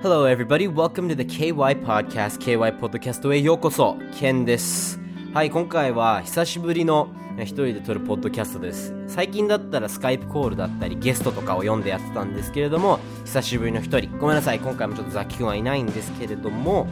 [0.00, 5.00] Hello everybody, welcome to the KY Podcast, KY Podcast へようこそ、ケンです。
[5.34, 8.94] はい、今回は久しぶりの一人で撮るポッドキャストです。
[9.08, 14.16] 最近だったらスカイプコールだったりゲストとかを読んでやってたんですけれども、久しぶりの一人。
[14.18, 16.86] ごめんなさい、今回もちょっとザキ君はいないんですけれども、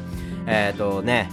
[0.48, 1.30] えっ、ー、とね、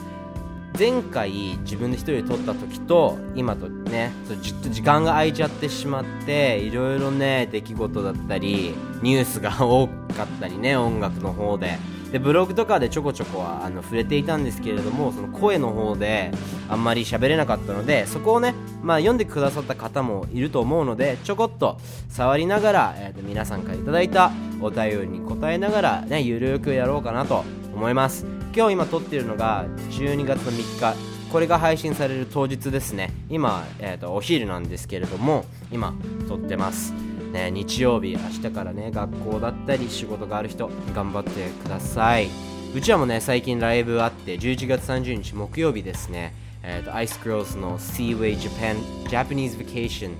[0.84, 1.32] 前回
[1.62, 4.12] 自分で一人で撮った時と今とね
[4.42, 11.78] じっと時間が空いちゃってしまっていろいろね出来事だったりニュースが多かったりね音楽の方で。
[12.12, 16.32] でブログとかでちょこちょこはあの触れていたんですけれどもその声の方で
[16.70, 21.80] あんまり喋れなかったのでそこをね、まあ、読んでくださった方もいると思うのでちょこっと
[22.10, 28.43] 触りながら、えー、と皆さんから頂いたお便りに答えながらねゆるくやろうかなと思います。
[28.56, 31.14] 今日今撮ってるのが12月の3日。
[31.32, 33.12] これが配信される当日ですね。
[33.28, 35.96] 今、えーと、お昼なんですけれども今
[36.28, 36.94] 撮ってます。
[37.32, 42.30] ね、日曜日明日からね学校だったり仕事がある人頑張ってください。
[42.76, 46.36] うちわもね最近ライブあって11月30日木曜日ですね。
[46.62, 50.14] えーと、アイスクローズの Seaway Japan Japanese Vacation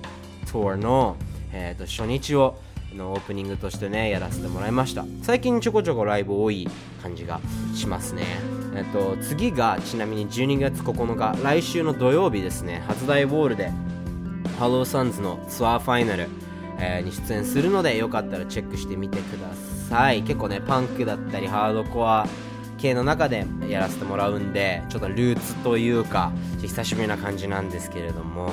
[0.46, 1.16] Tour の、
[1.52, 2.58] えーと初日を
[2.94, 5.04] のオープニングとしてねやらせてもらいました。
[5.22, 6.68] 最近ちょこちょこライブ多い
[7.02, 7.40] 感じが
[7.74, 8.22] しますね。
[8.74, 12.82] えっと次がちなみに12月9日来週の土曜日ですね。
[12.88, 13.70] 初台ウォールで
[14.58, 16.28] ハローサンズのツアーファイナル、
[16.78, 19.48] えー、に出演するのでよかったらチェックしてみてくだ
[19.88, 20.22] さい。
[20.22, 22.26] 結構ねパンクだったりハードコア
[22.78, 28.50] 系の中でやらせてもらうんでちょっとルーツというか久しぶりな感じなんですけれども。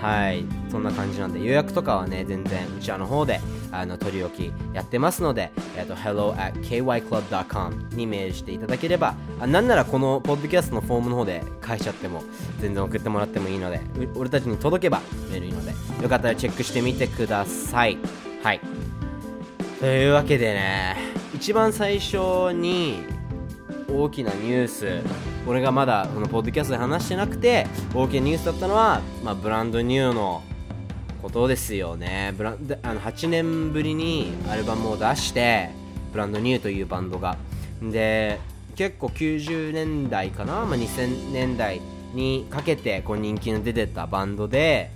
[0.00, 3.38] はいそんな感じなんで予約とかはね全然うちわの方で
[3.72, 12.22] あの取り置きやってますので、えっと、hello at kyclub.com にメールしていただければあなんならこのポッドキャストのフォームの方で書いちゃっても
[12.60, 13.80] 全然送ってもらってもいいので
[14.16, 17.98] 俺たちに届けばメールいいのでよかったらチェックしてみてください。
[18.42, 18.60] はい。
[19.78, 20.96] というわけでね
[21.34, 23.02] 一番最初に
[23.88, 25.02] 大きなニュース
[25.46, 30.42] 俺がまだこのポッドキャストで話してなくて大きなニュースだったのは、まあ、ブランドニューの
[31.20, 32.34] ことですよね。
[32.36, 35.70] ブラあの8年ぶりにアルバムを出して
[36.12, 37.36] ブランドニューというバンドが。
[37.82, 38.40] で
[38.76, 41.80] 結構90年代かな、まあ、2000年代
[42.14, 44.90] にかけてこう人気の出てたバンドで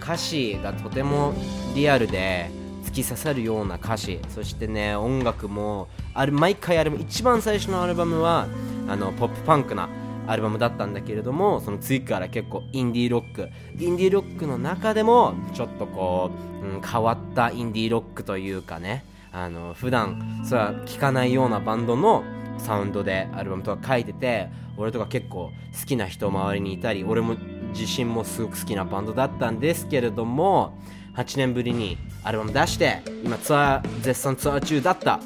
[0.00, 1.34] 歌詞がとても
[1.74, 2.50] リアルで
[2.84, 4.20] 突き刺さるような歌詞。
[4.28, 8.46] そしてね音楽もある毎回アルバム一番最初のアルバムは
[8.88, 9.88] あのポップパンクな
[10.26, 13.48] アルバムだったんだけれどもその次から結構インディーロック。
[13.78, 16.30] インディーロックの中でもちょっとこ
[16.62, 19.04] う、うん、変わったインディーロックというかね。
[19.32, 22.22] あの普段それは聴かないようなバンドの
[22.58, 27.34] サウンドでアルバムとか書いてて俺とか結構好きな人周りにいたり俺も
[27.74, 30.78] 自身もすごく好きなバンドだったんですけれども
[31.16, 35.20] 8年ぶりにアルバム出して今ツアー絶賛ツアー中だった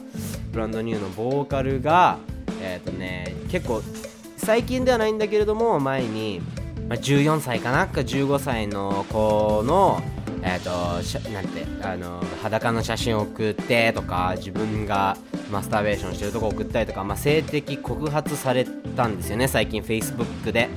[0.52, 2.18] ブランドニューのボーカルが
[2.62, 3.82] えっ、ー、とね結構
[4.48, 6.40] 最近ではないんだけれども前に、
[6.88, 7.86] まあ、14歳かな？
[7.86, 10.00] か15歳の子の
[10.42, 15.18] えっ、ー、となんてあの裸の写真を送ってとか自分が
[15.50, 20.70] マスターベーションしてるとこ送ったりとか、まあ、性的告発されたんですよね最近 Facebook で。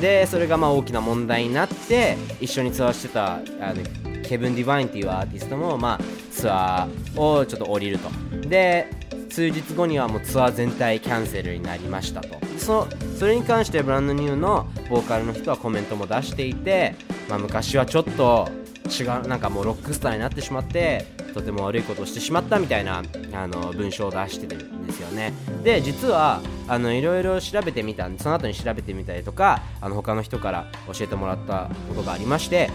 [0.00, 3.38] でそれがまあ大きな問題になって一緒にツアーしてたあ
[3.72, 3.84] の
[4.24, 6.00] ケブン・ディバインっていうアーティストも、まあ、
[6.32, 8.10] ツアーをちょっと降りると。
[8.48, 9.05] で
[9.36, 12.38] 数日後にはもうツアー全体キャンセルになりましたと。
[12.56, 12.88] そ
[13.18, 16.94] それに関してブランドニューのボーカルの人はコメントも出していて、
[17.28, 18.48] まあ、昔はちょっと
[18.88, 21.04] 違うなんかもうロックスターになってしまって
[21.34, 23.02] とても悪いことをしてしまったみたいな
[23.34, 25.34] あの文章を出してるんですよね。
[25.62, 32.70] で実はあのいろいろ調べてみたその後に調べてみたりとかあの他の人から教えてもらったことがありまして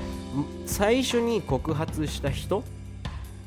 [0.67, 2.63] 最初に告発した人、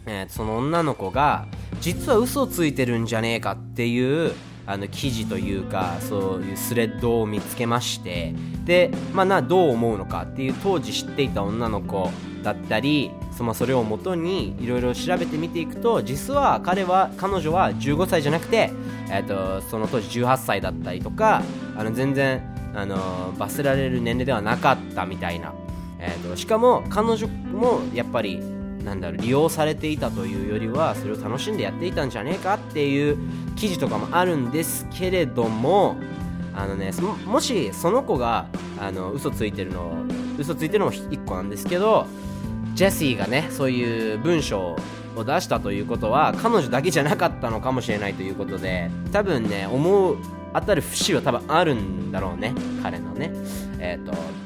[0.06, 1.46] えー、その女の子が
[1.80, 4.32] 実は嘘をついてるんじゃねえかっていう
[4.66, 12.10] あの記事というかそういうスレッドを見つけましてで、まあ、などう思うのかっていう当時知っていた女の子
[12.42, 18.70] だったりそのそれをもとにいろいろ調べてみていくと実は彼は彼女は15歳じゃなくて、
[19.10, 21.42] えーと、その当時18歳だったりとか
[21.76, 22.42] あの全然
[22.74, 25.52] あの罰せられる年齢ではなかったみたいな。
[26.00, 28.38] えーと、しかも彼女もやっぱり
[28.84, 33.18] なんだろう利用されていたというよりはそれを楽しんでやっていたんじゃねえかっていう
[33.56, 35.96] 記事とかもあるんですけれども
[36.54, 36.92] あのね
[37.26, 38.46] もしその子が
[38.78, 40.04] あの嘘ついてるの
[40.38, 42.06] 嘘ついてるのも1個なんですけど
[42.74, 44.76] ジェシーがねそういう文章
[45.16, 50.18] を出したということは彼女だけじゃなかったのかもしれないということで多分ね思う
[50.52, 53.32] 当たる節は多分あるんだろうね彼のね。
[53.80, 54.43] えっ、ー、と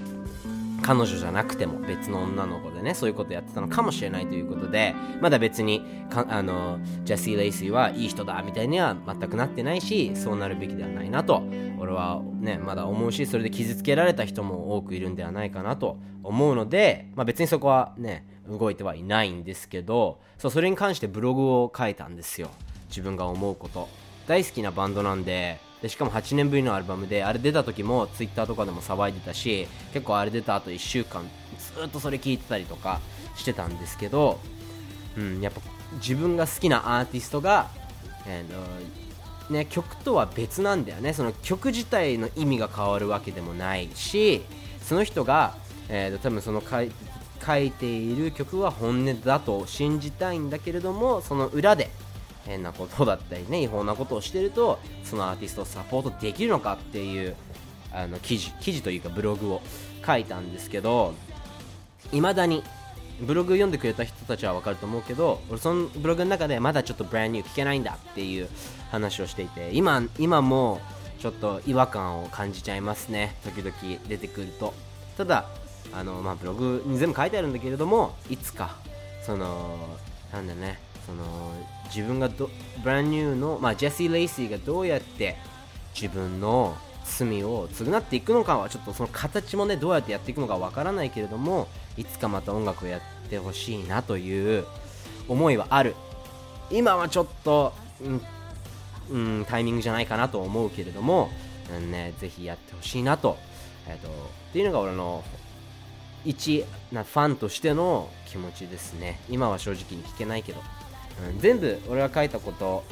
[0.83, 11.43] 彼女じゃなくても別の女の子でねそういうことやってたのかもしれないということでまだ別にかあのジェシー・レイシーはいい人だみたいには全くなってないしそうなるべきではないなと
[11.79, 22.51] 俺はねまだ思うしそれで傷つけられた人も多くいるんではないかなと思うので、まあ、別にそこはね動いてはいないんですけどそうそれに関してブログを書いたんですよ。
[22.89, 23.89] 自分が思うこと。
[24.27, 31.29] 大好きなバンドなんででしかも8年ぶりのアルバムであれ出た時も Twitter とかでも騒いでたし結構あれ出た後1週間
[31.77, 33.01] ずっとそれ聞いてたりとか
[33.37, 34.41] してたんですけど、
[35.17, 35.61] うん、やっぱ
[35.95, 37.69] 自分が好きなアーティストが、
[38.27, 41.15] えーね、曲とは別なんだよね。
[41.15, 44.43] その曲自体の意味が変わるわけでもないし
[44.83, 45.57] その人が、
[45.89, 51.91] えー、多分その書いている曲は本音だと信じたいんだけれどもその裏で
[52.49, 57.37] 変なことだったりね違法なことをしてるとそのアーティストをサポートできるのかっていう
[57.93, 59.63] あの記事記事というかブログを
[60.05, 61.15] 書いたんですけど
[62.13, 62.65] いまだに
[63.21, 68.49] ブログ読んでくれた人たちは分かると思うけど俺そのブログの中でまだちょっとブランニュー聞けないんだっていう
[68.91, 70.81] 話をしていて今今も
[71.19, 73.35] ちょっと違和感を感じちゃいますね。
[73.43, 73.75] 時々
[74.07, 74.73] 出てくると。
[75.17, 75.47] ただ
[75.93, 78.77] あの、まあ、ブログに全部書いてあるんだけれどもいつか
[79.23, 79.77] その
[80.33, 81.25] なんだねその
[81.87, 82.51] 自分がど
[82.85, 85.37] Brand New の、まあ、ジェシー・レイシーがどうやって
[85.95, 91.67] 自分の罪を償っていくのかはちょっとその形もねどうやってやっていくのかわからないけれども
[91.97, 93.01] いつかまた音楽をやっ
[93.31, 94.67] てほしいなという
[95.27, 95.95] 思いはある。
[96.71, 97.73] 今はちょっと、
[99.11, 101.31] うん、うん、タイミングじゃないかなと思うけれども、
[101.75, 103.39] うんね、ぜひやってほしいなと,、
[103.87, 104.13] えーと、っ
[104.53, 105.25] ていうのが俺の
[106.27, 109.19] 一なファンとしての気持ちですね。
[109.31, 110.61] 今は正直に聞けないけど。
[111.39, 112.85] 全部俺が書いたこと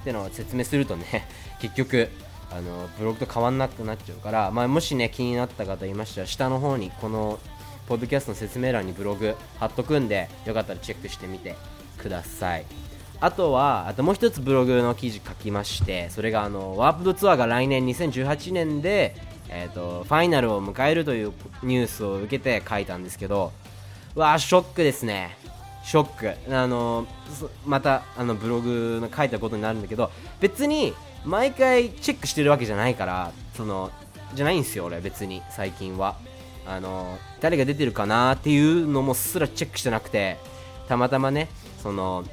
[0.00, 1.26] ってのを説明するとね
[1.60, 2.08] 結局
[2.50, 7.38] あのブログと変わんなくなっちゃうから、まあ、もしね気になった方いましたら下の方にこの
[7.86, 11.56] ポッドキャストの説明欄にブログ貼っとくんでよかったらチェックしてみて
[11.98, 12.64] ください。
[13.20, 19.16] あとはあともう一つブログの記事書きましてそれがあのワープドツアーが来年2018年で、
[19.48, 21.32] えーと、ファイナルを迎えるという
[21.64, 23.52] ニュースを受けて書いたんですけど
[24.14, 25.36] わあショックですね。
[25.88, 26.54] ショック。
[26.54, 27.06] あの
[27.64, 30.92] またあのブログの書いたことになるんだけど別に
[31.24, 33.90] 毎回チェックしてるわけじゃないからその
[34.34, 36.16] じゃないんですよ俺別に最近は。
[36.66, 40.36] あの誰が出てるかなっていうのもすらチェックしてなくて
[40.86, 41.48] たまたまね
[41.82, 42.24] その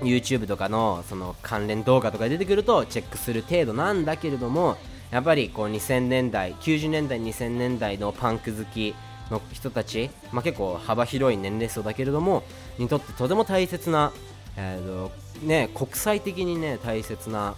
[0.00, 4.76] YouTube とかのその関連動画とか出てくるとチェックする程度なんだけれども
[5.10, 8.94] やっぱりこう2000年代90年代2000年代のパンク好き
[9.30, 12.42] の人たち、まあ、結構幅広い年齢層だけれども
[12.78, 14.12] にとってとても大切な、
[14.56, 17.54] えーとね、国際的に、ね、大切な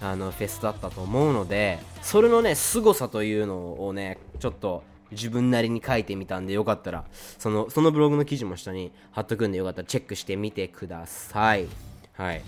[0.00, 4.82] あのフェスだったと思うのでそれのね凄さというのをねちょっと
[5.12, 7.04] 自分なりに書いてみたんでよかったら
[7.38, 11.66] そのそのブログの記事も下に貼っとくんでよかったらチェックしてみてください。
[12.14, 12.42] はい。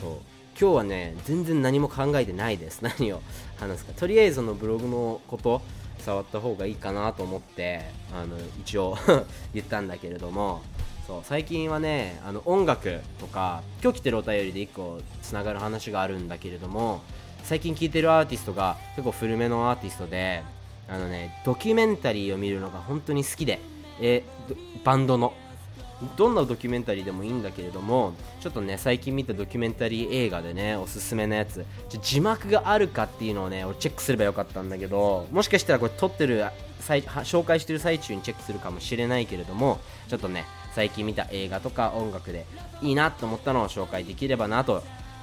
[0.00, 0.22] と
[0.58, 2.82] 今日はね全然何も考えてないです。
[2.84, 3.20] 何を
[3.58, 3.92] 話すか。
[3.92, 5.62] とりあえずそのブログのこと
[5.98, 7.82] 触った方がいいかなと思って
[8.12, 8.96] あの一応
[9.54, 10.62] 言ったんだけれども
[11.06, 17.02] そう最近はねあの音楽とか今日来てるお便りで1個つながる話があるんだけれども
[17.42, 20.42] 最近聴いてるアーティストが結構古めのアーティストで
[20.88, 23.58] あのねドキュメンタリーを見るのが本当に好きで
[24.00, 24.22] え
[24.84, 25.34] バンドの。
[26.16, 31.64] どんなドキュメンタリーでもいいんだけれどもちょっとね最近見たドキュメンタリー映画でねおすすめのやつ
[32.02, 36.44] 字幕があるかっていうのをね俺チェックすればよかったんだけどもしかしたらこれ撮ってる
[36.80, 42.46] 紹介してる最中にチェックするかもしれないけれどもちょっとね最近見た映画とか音楽で
[42.80, 44.82] いいなと思ったのを紹介できればなと。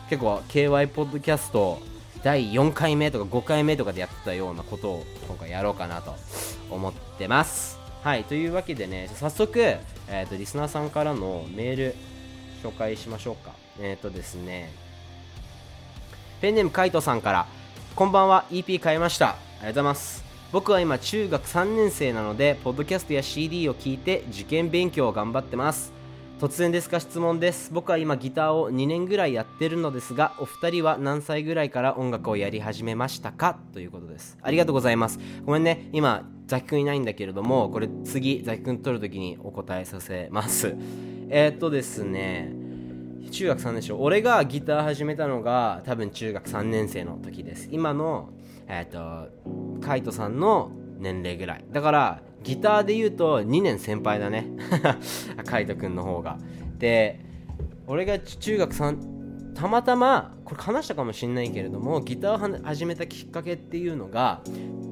[0.10, 1.80] 結構 KY ポッドキャスト
[2.24, 6.16] 第4回目とか5回目とかでやってたようなことを今回やろうかなと
[6.70, 7.80] 思ってます。
[8.02, 11.96] はいというわけでね早速、えーと、リスナーさんからのメール
[12.64, 13.54] 紹介しましょうか。
[13.80, 14.72] えっ、ー、とですね
[16.42, 17.48] ペンネームカイトさんから
[17.96, 19.30] こんばんは EP 買いました。
[19.30, 20.29] ありがとうございます。
[20.52, 25.94] 僕は今中学3年生なのでポッドキャストや CD を聞いて受験勉強を頑張ってます。
[26.40, 27.70] 突然ですが質問です。
[27.72, 33.60] 僕は今ギターを2年ぐらいやってるのですがお二人は何歳ぐらいから音楽をやり始めましたか？
[33.74, 34.40] ということです。
[34.42, 35.20] ありがとうございます。
[35.46, 35.88] ごめんね。
[35.94, 40.74] 今ザキ君いないんだけれどもこれ次ザキ君撮るときにお答えさせます。
[41.30, 42.52] えー、っとですね。
[43.30, 43.94] 中学3年生。
[43.94, 47.70] 俺がギター始めたのが多分中学3年生の時です。
[47.72, 48.30] 今の
[48.70, 49.28] えっ、と
[49.82, 51.66] カイトさんの年齢ぐらい。
[51.72, 54.48] だからギターで言うと2年先輩だね。
[55.46, 56.38] カイト君の方が。
[56.78, 57.20] で
[57.88, 64.42] 俺が中学3たまたまこれ話したかもしれないけれどもギターを始めたきっかけっていうのが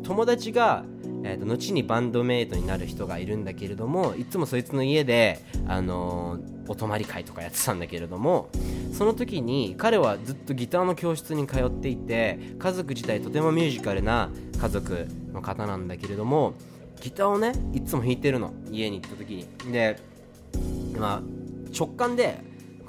[0.08, 0.86] 友達が
[1.24, 8.50] えーと、後にバンドメイトになる人がいるんだけれどもいつもそいつの家で、あのー、お泊まり会とかやってたんだけれども
[8.94, 16.54] その時に彼はずっとギターの教室に通っていて家族自体とてもミュージカルな家族の方なんだけれども
[17.02, 19.72] ギターをねいつも弾いてるの家に行った時に。
[19.72, 20.00] で、
[20.98, 21.22] まあ、
[21.78, 22.40] 直感で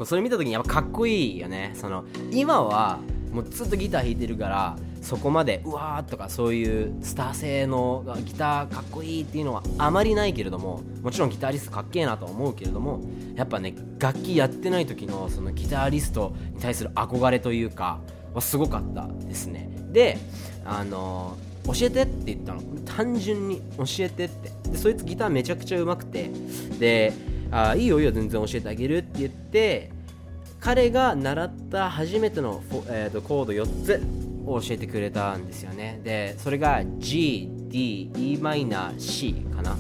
[0.05, 1.73] それ見た時にやっぱかっこいいよね。
[1.75, 3.01] その今は
[3.33, 13.01] もうずっとギター弾いてるからそこまでうわーとかそういうスター性のギターかっこいいっていうのはあまりないけれどももちろんギタリストかっけえなと思うけれども
[13.35, 18.01] やっぱね楽器やってない時のそのギタリストに対する憧れというか
[18.35, 19.71] はすごかったですね。
[19.91, 20.19] で
[20.65, 22.63] あの教えてって言ったの。
[22.85, 24.71] 単純に教えてって。
[24.71, 26.31] でそいつギターめちゃくちゃうまくて。
[26.79, 27.13] で
[27.51, 29.91] あいいよいいよ全然教えてあげるって言って
[30.61, 34.28] 彼が習った初めての、えーと、コード4つ。
[34.53, 36.01] を教えてくれたんですよね。
[36.03, 39.77] でそれが G、D、e マイナー C かな。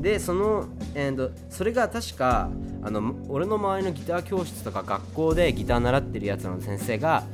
[0.00, 2.50] でその、えーと、それが確か
[2.82, 7.24] あの俺の周りのギター教室とか学校でギター習ってるやつの先生が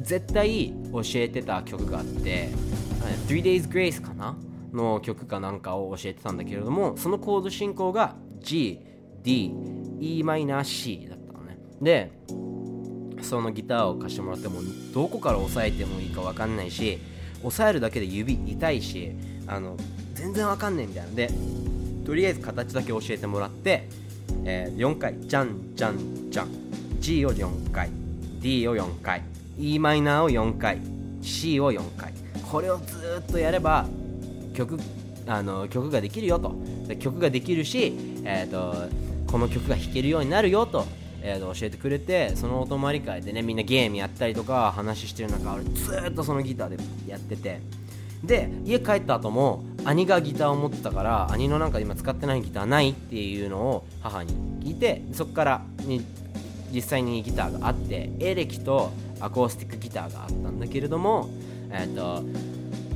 [0.00, 2.48] 絶対教えてた曲があって
[3.28, 4.36] 「Three Days Grace」かな？
[4.72, 8.80] の曲かなんかを教えてたんだけれどもそのコード進行が G、
[9.22, 9.52] D、
[10.00, 11.58] e マイナー C だったのね。
[11.80, 12.10] で
[13.22, 14.60] そのギターを貸してもらっても
[14.92, 16.98] どこから押さえてもいいか分かんないし
[17.42, 19.12] 押さえるだけで指痛いし
[19.46, 19.76] あの
[20.14, 21.30] 全然分かんないみたいなで
[22.04, 23.88] とりあえず形だけ教えてもらって、
[24.44, 26.48] えー、4回じゃんじゃんじゃん
[27.00, 27.90] G を4回
[28.40, 29.22] D を4回
[29.58, 30.78] e マイナーを4回
[31.20, 32.12] C を4回。
[32.50, 33.86] これをずっとやれば
[34.54, 34.78] 曲
[35.26, 36.54] あの曲ができるよと。
[36.98, 40.84] 曲ができるし、えーとこの曲が弾けるようになるよと
[41.22, 46.76] えー、教えてくれてそのお泊まり会でねみんなゲームやったりとか話してる中俺ずっとそのギターで
[47.06, 47.60] やってて。
[48.22, 54.32] で家帰った後も兄がギターを持ってたから兄のなんか今使ってないギターないっていうのを母に
[54.64, 56.04] 聞いてそこからに
[56.72, 61.30] 実際にギターがあってエレキとアコースティックギターがあったんだけれども
[61.70, 62.22] えっ、ー、と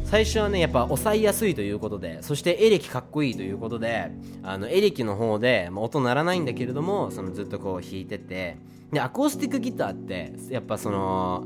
[0.07, 4.13] 最初はねやっぱ抑えやすいということでそしてエレキかっこいいということで
[4.45, 8.57] あのエレキの方で、まあ、音鳴らないんだけれどもそのずっとこう弾いてて
[8.93, 11.45] でアコースティックギターってやっぱその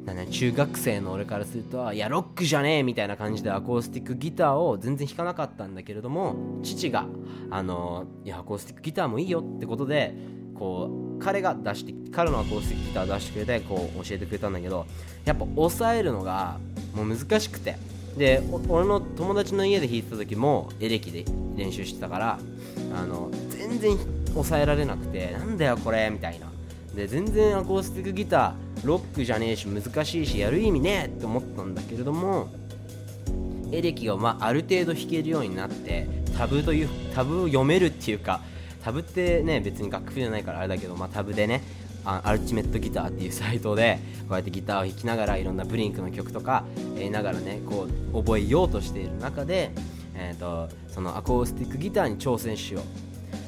[0.00, 7.06] ね、中学生の俺からするといやロックじゃねえみたいな感じでアコースティックギターを全然弾かなかったんだけれども父が
[7.50, 10.14] あのいやアコースティックギターもいいよってことで
[10.60, 14.86] こう彼が出して彼のアコースティックギター出してくれてこう教えてくれたんだけど
[15.24, 16.58] やっぱ抑えるのが
[16.94, 17.76] もう難しくて。
[18.16, 21.24] で俺の友達の家で弾いてた時もエレキで
[21.56, 22.38] 練習してたから
[22.92, 23.96] あの全然
[24.32, 26.50] 抑えられなくてなんだよこれみたいな。
[26.94, 32.48] で全然アコースティックギターロックじゃねえし難しいしやる意味ねえって思ったんだけれども
[33.70, 38.40] エレキが、まあ、ある程度弾けるようになってタブというタブを読めるっていうか
[38.82, 41.62] タブってね別に楽譜じゃないからあれだけど、まあ、タブでね
[42.04, 46.64] あアルティメットギターっていうサイトでこうやってギターを弾きながらいろんなブリンクの曲とか
[46.96, 49.70] やりながらねこう覚えようとしている中で、
[50.14, 52.84] えーと、そのアコースティックギターに挑戦しよう。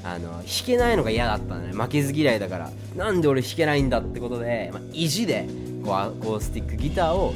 [0.05, 1.73] あの弾けないのが嫌だったのね。
[1.73, 2.71] 負けず嫌いだから。
[2.97, 5.47] なんで俺弾けないんだってことで、まあ、意地で
[5.85, 7.33] こうアコースティックギターを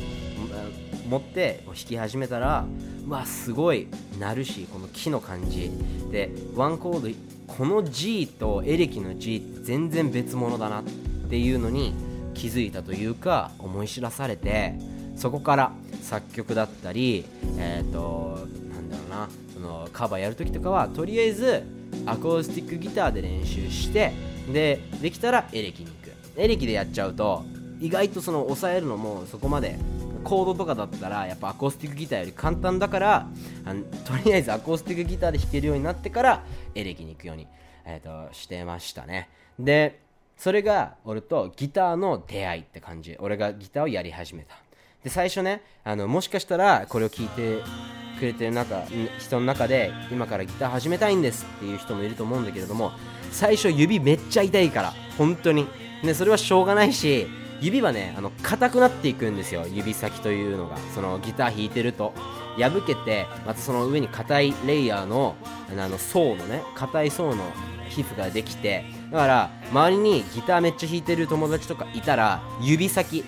[1.09, 2.67] 持って弾き始めたら
[3.09, 3.87] わすごい
[4.19, 5.71] 鳴るしこの木の感じ。
[6.11, 7.09] でワンコード
[7.47, 10.85] この G とエレキの G って全然別物だなっ
[11.29, 11.95] ていうのに
[12.35, 14.75] 気づいたというか思い知らされて
[15.17, 15.73] そこから
[16.03, 17.25] 作曲だったり
[17.59, 21.62] えっ、ー、となんだろうなそのカバーやるときとかはとりあえず
[22.05, 24.12] アコースティックギターで練習して
[24.53, 26.07] でできたらエレキに行く。
[26.37, 27.45] エレキでやっちゃうと
[27.81, 29.79] 意外とその抑えるのもそこまで
[30.28, 33.28] コードとかだったらやっぱアコースティックギターより簡単だから
[33.64, 36.42] あのとりあえずアコースティックギターで弾けるようになってから
[36.75, 37.47] エレキに行くように、
[37.85, 39.28] えーとしてましたね。
[39.59, 40.00] で
[40.37, 43.16] それが俺とギターの出会いって感じ。
[43.21, 44.56] 俺がギターをやり始めた。
[45.02, 47.62] で最初ねあのもしかしたらこれを聞いて
[48.18, 48.83] くれてる中
[49.18, 52.92] 人の中で今からギター始めたいんですっていう人もいると思うんだけれども
[53.30, 55.66] 最初指めっちゃ痛いから本当に。
[56.04, 57.26] でそれはしょうがないし
[57.61, 59.67] 指はねあの硬くなっていくんですよ。
[59.67, 60.77] 指先というのが。
[60.95, 62.13] そのギター弾いてると。
[62.59, 65.37] 破けてまたその上に硬いレイヤーの
[65.71, 67.45] あの層のね硬い層の
[67.89, 68.85] 皮膚ができて。
[69.11, 73.25] だから周りにギターめっちゃ弾いてる友達とかいたら指先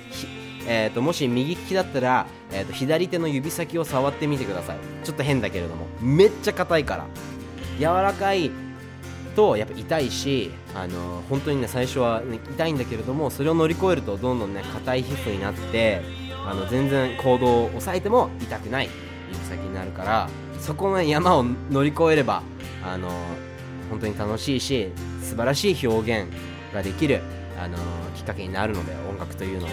[0.71, 4.79] えーと、もし右利きだったら、えーと、左手の指先を触ってみてください。
[5.03, 5.87] ちょっと変だけれども。
[6.01, 7.07] めっちゃ硬いから。
[7.79, 8.51] 柔らかい
[9.39, 16.03] とやっぱ痛いしあの本当にね最初は、ね、痛いんだけれどもそれを乗り越えるとどんどんね硬い皮膚になって
[16.45, 18.89] あの全然行動を抑えても痛くない
[19.33, 20.29] 行く先になるから
[20.59, 22.43] そこの山を乗り越えれば
[22.85, 23.11] あの
[23.91, 24.91] 本当に楽しいし
[25.23, 26.33] 素晴らしい表現
[26.75, 27.21] ができる
[27.61, 27.79] あの
[28.17, 29.73] きっかけになるので音楽というのは。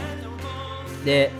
[1.03, 1.31] で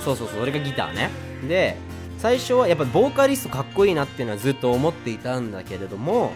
[0.00, 1.10] そうそうそうそれがギターね。
[1.46, 1.76] で
[2.18, 6.32] 最初はやっぱボーカリストかっこいいなっていうのはずっと思っていたんだけれども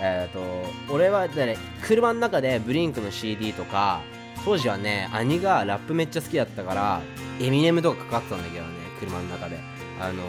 [0.00, 4.00] えーと、俺は、ね、車の中でブリンクの CD とか
[4.44, 7.00] 当時はね兄がラップめっちゃ好きだったから
[7.40, 9.58] エミネムとかかかってたんだけどね車の中で。
[10.00, 10.22] あの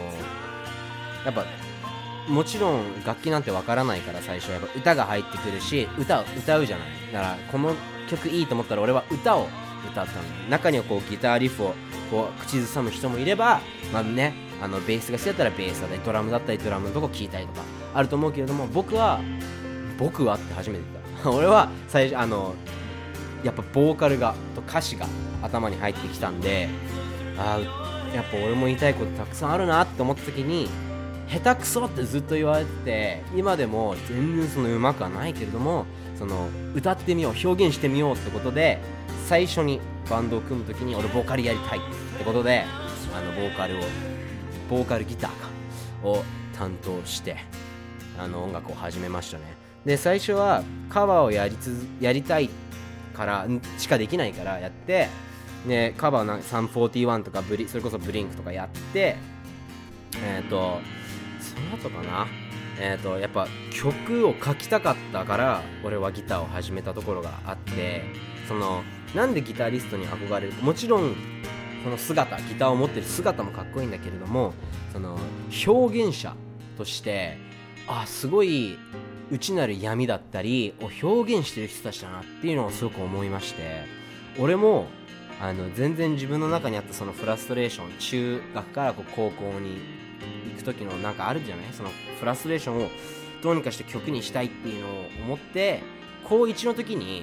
[1.24, 1.44] やっぱ
[2.28, 4.54] もちろん楽器なんてわからないから最初は。
[4.54, 6.88] やっぱ歌が入ってくるし歌を歌うじゃない。
[7.12, 7.74] だからこの
[8.08, 9.48] 曲いいと思ったら俺は歌を
[9.90, 10.22] 歌ったの。
[10.48, 11.74] 中にはこうギターリフを
[12.10, 13.60] こう口ずさむ人もいれば
[13.92, 17.62] まあねあのベースが好きだったらベースだったりドラムだったりドラムのとこ聴いたりとか
[17.94, 19.20] あると思うけれども僕は
[20.00, 21.30] 僕はって初めて言った。
[21.30, 22.54] 俺は最初あの
[23.44, 25.06] やっぱボーカルがと歌詞が
[25.42, 26.68] 頭に入ってきたんで
[27.38, 30.68] ああやっぱ俺も言いたいことたくさんあるなって思った時に
[31.28, 35.86] 下手くそってずっと言われてて今でも全然その上手くはないけれども
[36.18, 38.78] その歌ってみよう表現してみようってことで
[39.26, 39.80] 最初に
[40.10, 41.82] バンドを組む時に俺ボーカルやりたいっ
[42.18, 42.64] てことで
[43.16, 43.80] あのボーカルを
[44.68, 46.24] ボーカルギターを
[46.58, 47.36] 担当して
[48.18, 49.59] あの音楽を始めましたね。
[49.84, 52.50] で最初はカバーをやりつやりたい
[53.14, 53.46] から
[53.78, 55.08] しかできないからやって
[55.66, 59.16] でカバーの341とかブリそれこそブリンクとかやって
[60.22, 60.80] えっ、ー、と
[61.40, 62.26] その後かな
[62.82, 68.04] えーと、やっぱ曲を書きたかったから俺はギターを始めたところがあって
[68.48, 68.82] その
[69.14, 71.14] なんでギタリストに憧れるもちろん
[71.84, 74.54] この姿ギターを持ってる姿もかっこいいんだけれども
[74.94, 75.18] その
[75.66, 76.34] 表現者
[76.78, 77.36] として
[77.86, 78.78] あすごい
[79.30, 83.82] 内なる闇だったりを表現してる人たちだなっていうのをすごく思いまして
[84.38, 84.86] 俺も
[85.40, 89.78] あの全然自分の中にあったそのフラストレーション中学からこう高校に
[90.50, 91.72] 行く時のなんかあるじゃない？
[91.72, 92.88] そのフラストレーションを
[93.42, 94.90] どうにかして曲にしたいっていうのを
[95.24, 95.82] 思って
[96.24, 97.22] 高1の時に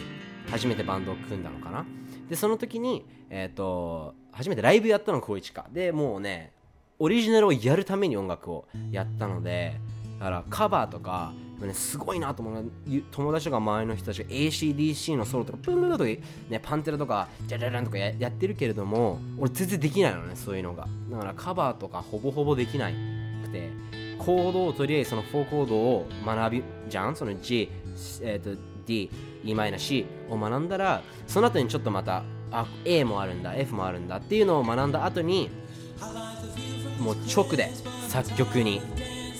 [0.49, 1.85] 初めてバンドを組んだのかな？
[2.27, 5.67] でその時にえっ、ー、と初めてライブやったの高1か。
[5.71, 6.51] でもうね
[6.99, 9.79] オリジナルをやるために音楽をやったので
[10.17, 11.33] だからカバーとか
[11.65, 12.71] ね、すごいなと思う
[13.11, 16.21] 友達とか周りの人たちが ACDC のソロとかプンプンとか、ね、
[16.61, 20.87] パンテラとかジャラランとかややってるけれども俺全然できないのねそういうのが。
[21.09, 23.71] だからカバーとかほぼほぼできなくて
[24.19, 27.15] コードをとりあえずその4コードを学びじゃん？
[27.15, 27.69] その G、
[28.21, 29.09] えー、と D
[29.43, 35.49] E マイナ C を学んだらその後にちょっとまたあ A もあるんだ F もあるんだっていうのを学んだ後に
[36.99, 37.69] もう直で
[38.07, 38.81] 作曲に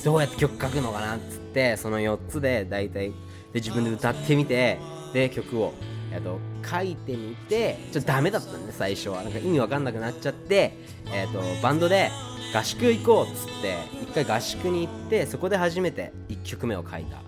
[0.04, 3.14] どうやって曲書くのかなっつってその4つで大体で
[3.56, 4.78] 自分で歌ってみて
[5.12, 5.74] で曲を、
[6.14, 9.24] えっと、書いてみてちょっとダメだったんで最初は。
[9.24, 10.78] なんか意味わかんなくなっちゃって、
[11.12, 12.12] えっと、バンドで
[12.54, 17.22] 合宿行こうっつって一回合宿に行ってそこで初めて1曲目を書いた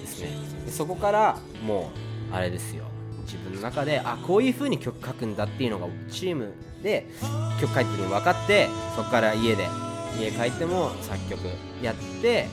[0.00, 0.30] ですね。
[0.66, 1.92] でそこからも
[2.32, 2.84] うあれですよ。
[3.22, 7.06] 自分の中であこういう風に曲書くんだっていうのがチームで
[7.60, 9.68] 曲書いてるの分かってそこから家で
[10.18, 11.40] 家帰っても作曲
[11.82, 12.46] やって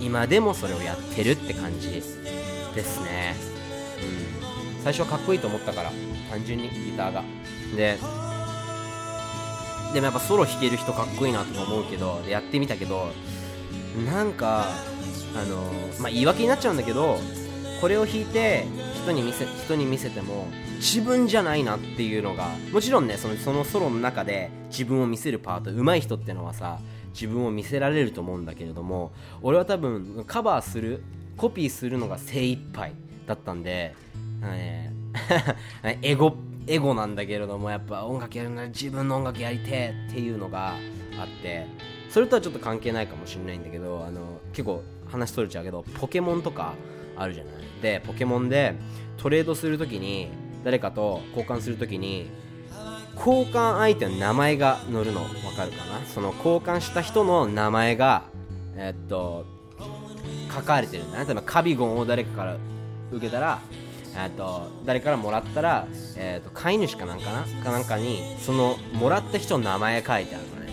[0.00, 3.34] 今でもそれをやってるって感じですね。
[4.78, 4.82] うん。
[4.82, 5.92] 最初はかっこいいと思ったから
[6.30, 7.24] 単純にギターが。
[7.74, 7.98] で
[9.94, 13.08] でもやっぱソロ弾ける人かっこいいなとか思うけどやってみたけど
[14.04, 14.66] なんか
[15.34, 17.18] あのまあ言い訳になっちゃうんだけど
[17.80, 18.66] これを弾いて
[19.02, 26.78] 人に見せ人に見せても自分じゃないなっていうのがもちろんねそのそのソロの中で自分を見せるパート上手い人ってのはさ
[27.18, 31.02] 自分を見せられると思うんだけれども俺は多分カバーする
[31.36, 32.92] コピーするのが精一杯
[33.26, 33.94] だったんで、
[34.44, 40.74] えー、 エゴエゴなんだけれどもやっぱ音楽やるなら自分の音楽やりてえっていうのが
[41.18, 41.66] あって
[42.10, 46.74] それとはちょっと関係ないかもしれないんだけどあの結構話取れちゃうけどポケモンとか
[47.16, 47.54] あるじゃない。
[47.82, 48.74] でポケモンで
[49.16, 50.28] トレードするときに
[50.64, 52.28] 誰かと交換するときに
[53.16, 56.04] 交換相手の名前が載るの分かるかな？
[56.06, 58.24] その交換した人の名前が
[58.76, 59.46] えっと
[60.54, 62.56] 書かれてるんだね例えばカビゴンを誰かから
[63.10, 63.60] 受けたら
[64.16, 67.64] えっと誰からもらったら、えっと飼い主かなんかな？
[67.64, 70.72] かなんかにそのもらった人の名前書いてあるのね。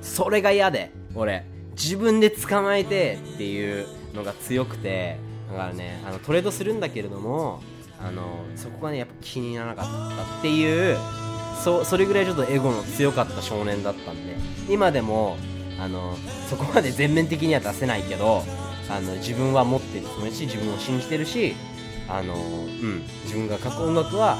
[0.00, 1.44] それが嫌で俺。
[1.74, 5.16] 自分で捕まえてっていうのが強くて
[5.50, 7.62] だからねあのトレードするんだけれども
[7.98, 10.98] あのそこがねやっぱ気にならなかったっていう
[11.62, 14.36] そそれぐらいちょっとエゴの強かった少年だったんで
[14.68, 15.36] 今でも
[15.78, 16.16] あの
[16.48, 18.42] そこまで全面的には出せないけど
[18.88, 21.54] あの自分は持ってるつもりし自分を信じてるし
[22.08, 24.36] あの、うん、自分が書く音楽は、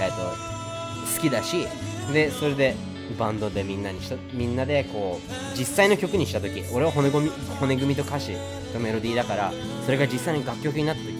[0.00, 1.66] えーと、好きだし
[2.12, 2.74] でそれで
[3.18, 8.36] バンドでみんなにしたみんなでこう実際の曲にした時俺は骨組み骨組みと歌詞
[8.72, 9.52] とメロディーだから
[9.84, 11.12] それが実際に楽曲になった時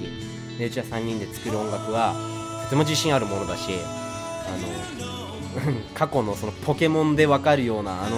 [0.59, 2.14] でうちは3人で作る音楽は
[2.64, 3.71] とても自信あるものだし
[4.47, 5.13] あの
[5.95, 8.17] 過去のそのポケモンで分かるようなあの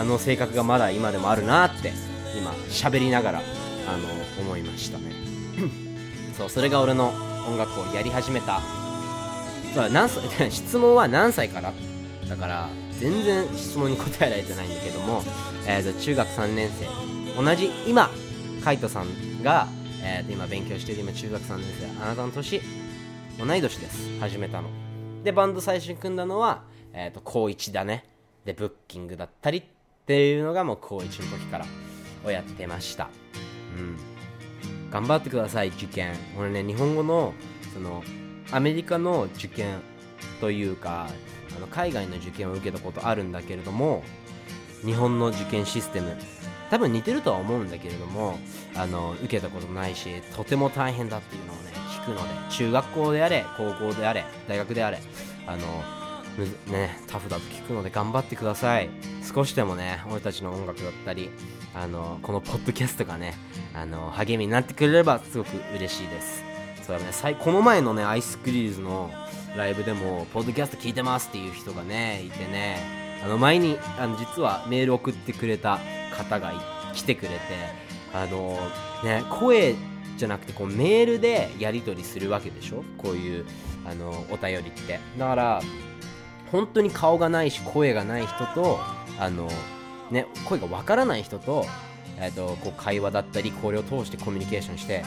[0.00, 1.92] あの性格がまだ今でもあるなって
[2.38, 3.42] 今喋りながら
[3.88, 4.08] あの
[4.40, 5.12] 思いましたね。
[6.36, 7.12] そうそれが俺の
[7.48, 8.60] 音楽をやり始めた。
[9.74, 11.72] そう何歳 質問は何歳から？
[12.28, 12.68] だから
[13.00, 15.22] 全然質問に答えられてないんだけども、
[15.66, 17.42] えー、中学3年生。
[17.42, 18.10] 同じ今
[18.64, 19.68] カイトさんが、
[20.02, 22.04] えー、今勉強している今中学3年生。
[22.04, 22.60] あなたの年
[23.38, 24.20] 同い年です。
[24.20, 24.68] 始めたの。
[25.22, 28.04] でバンド最初に組んだのは、えーと、高1だね。
[28.44, 29.62] でブッキングだったりっ
[30.06, 31.66] ていうのがもう高1の時から
[32.24, 33.10] をやってました。
[33.76, 33.96] うん。
[34.90, 36.14] 頑張ってください受験。
[36.38, 37.34] 俺ね日本語の
[37.74, 38.02] その
[38.50, 39.80] アメリカの受験
[40.40, 41.08] というか
[41.56, 44.02] あの海外の受験を受けたことあるんだけれども
[44.84, 46.16] 日本の受験システム
[46.70, 48.38] 多分似てるとは思うんだけれども
[48.74, 54.98] あの受けたことないしとても大変だっていうのをね聞くので中学校であれ高校であれ大学であれ
[55.46, 55.62] あの
[56.68, 58.88] ね、タフだと聞くので頑張ってください。
[59.22, 61.28] 少しでもね俺たちの音楽だったり
[61.74, 63.34] あのこのポッドキャストがね
[63.74, 66.42] あの励みになってくれればすごく嬉しいです。
[66.82, 69.10] そうだねこの前のねアイスクリーズの
[69.56, 75.78] ライブでもポッドキャスト聞いてますっていう人がねいてねあの前にあの実はメール送ってくれた
[76.24, 76.52] 方が
[76.94, 77.36] 来てくれて
[78.12, 78.58] あの
[79.04, 79.74] ね声
[80.16, 82.84] じゃなくてこうメールでやり取りするわけでしょ？
[82.98, 83.46] こういう
[83.86, 85.00] あのお便りって。
[85.18, 85.62] だから
[86.52, 88.80] 本当に顔がないし声がない人と
[89.18, 89.48] あの、
[90.10, 91.64] ね、声がわからない人と,、
[92.18, 95.04] えーと、こう会話だったりこれを通してコミュニケーションして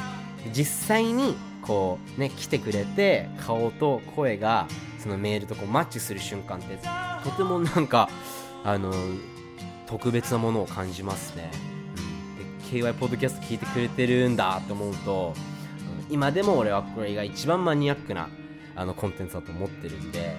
[0.53, 4.67] 実際にこうね来てくれて顔と声が
[4.99, 6.79] そのメールとこうマッチする瞬間って
[7.25, 8.09] とてもなんか
[8.63, 8.93] あの
[9.93, 11.51] 特別なものを感じますね、
[11.95, 15.35] うん、で KY ポッドキャスト聞いてくれてるんだって思うと、
[16.09, 18.27] 今でも俺はこれが一番マニアックな
[18.75, 20.35] あのコンテンツだと思ってるんで、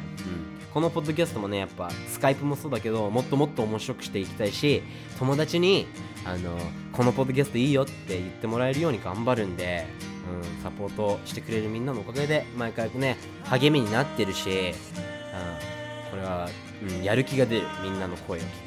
[0.60, 4.82] うん、このポッドキャストもねやっぱスカイプもそうだけどもっともっと面白くしていきたいし
[5.20, 5.86] 友達に
[6.24, 6.58] あの
[6.92, 9.86] このポッドキャストいいよって言ってもらえるように頑張るんで、
[10.28, 16.48] うん、サポートしてくれるみんなのおかげで毎回ね励みになってるし、うん、これは、
[16.82, 18.63] うん、やる気が出るみんなの声を聞く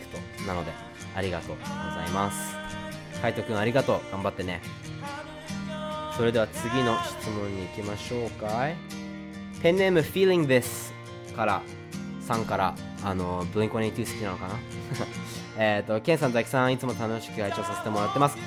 [0.48, 0.72] なので
[1.16, 2.56] ありがとうございます。
[3.22, 4.12] 海斗くんありがとう。
[4.12, 4.62] 頑張ってね。
[6.16, 8.76] それでは次の質問に行きましょうかい。
[9.62, 10.92] ペンネーム Feeling This
[11.36, 11.62] から
[12.22, 14.56] さんからあのブリンコネイティ好きなのかな？
[15.60, 18.38] えっとケンさんザキさんいつも楽しく会長させてもらってます。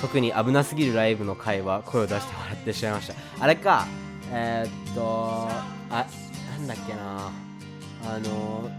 [0.00, 3.14] 特に危なすぎるライブの会は声を出して笑ってしまいました。
[3.38, 3.86] あれか
[4.32, 5.48] えー、っと
[5.90, 6.06] あ
[6.56, 7.30] なんだっけな。
[8.02, 8.70] あの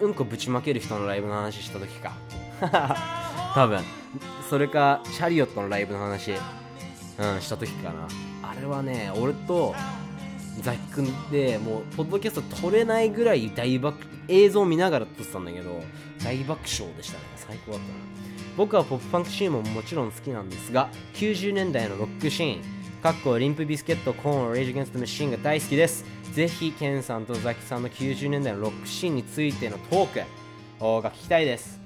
[0.00, 2.12] うんこぶちまける人のライブの話した時か。
[3.54, 3.80] 多分。
[4.48, 8.08] それかシャリオットのライブの話うんした時かな。
[8.42, 9.74] あれはね俺と
[10.60, 15.82] ザキ君でもうポッドキャスト撮れないぐらい大爆映像見ながら撮ってたんだけど
[16.22, 17.94] 大爆笑でしたね最高だったな。
[18.56, 22.62] 僕はポップファンクシーンももちろん好きなんですが90年代のロックシーン
[23.02, 26.04] かっこリンプビスケットコーンレイジ・ゲンスト・マシーンが大好きです。
[26.32, 30.18] ぜひケンさんとザキさんの90年代のロックシーンについてのトーク
[31.02, 31.80] が聞きたいです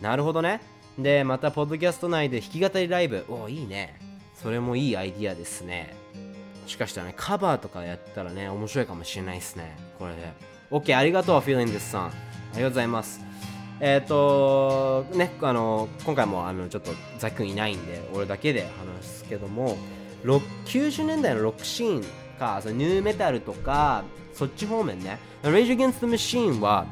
[0.00, 0.60] なるほどね
[0.98, 3.98] でまたポッドキャスト内で弾き語りライブおおいいね
[4.34, 5.98] それもいいアイディアですね
[6.68, 9.76] しかしたらね、カバーとかやったらね、面白いかもしれないですね。
[9.98, 10.32] これで。
[10.70, 12.06] OK、ありがとう、Feeling This さん。
[12.08, 12.10] あ
[12.54, 13.20] りがとうございます。
[13.80, 18.68] えっ、ー、とね、あの、今回もあのちょっとザックンいないんで、俺だけで
[19.00, 19.78] 話すけども、
[20.24, 22.04] 90年代のロックシーン
[22.38, 26.86] か、そのニューメタルとか、そっち方面ね、Rage Against the Machine は、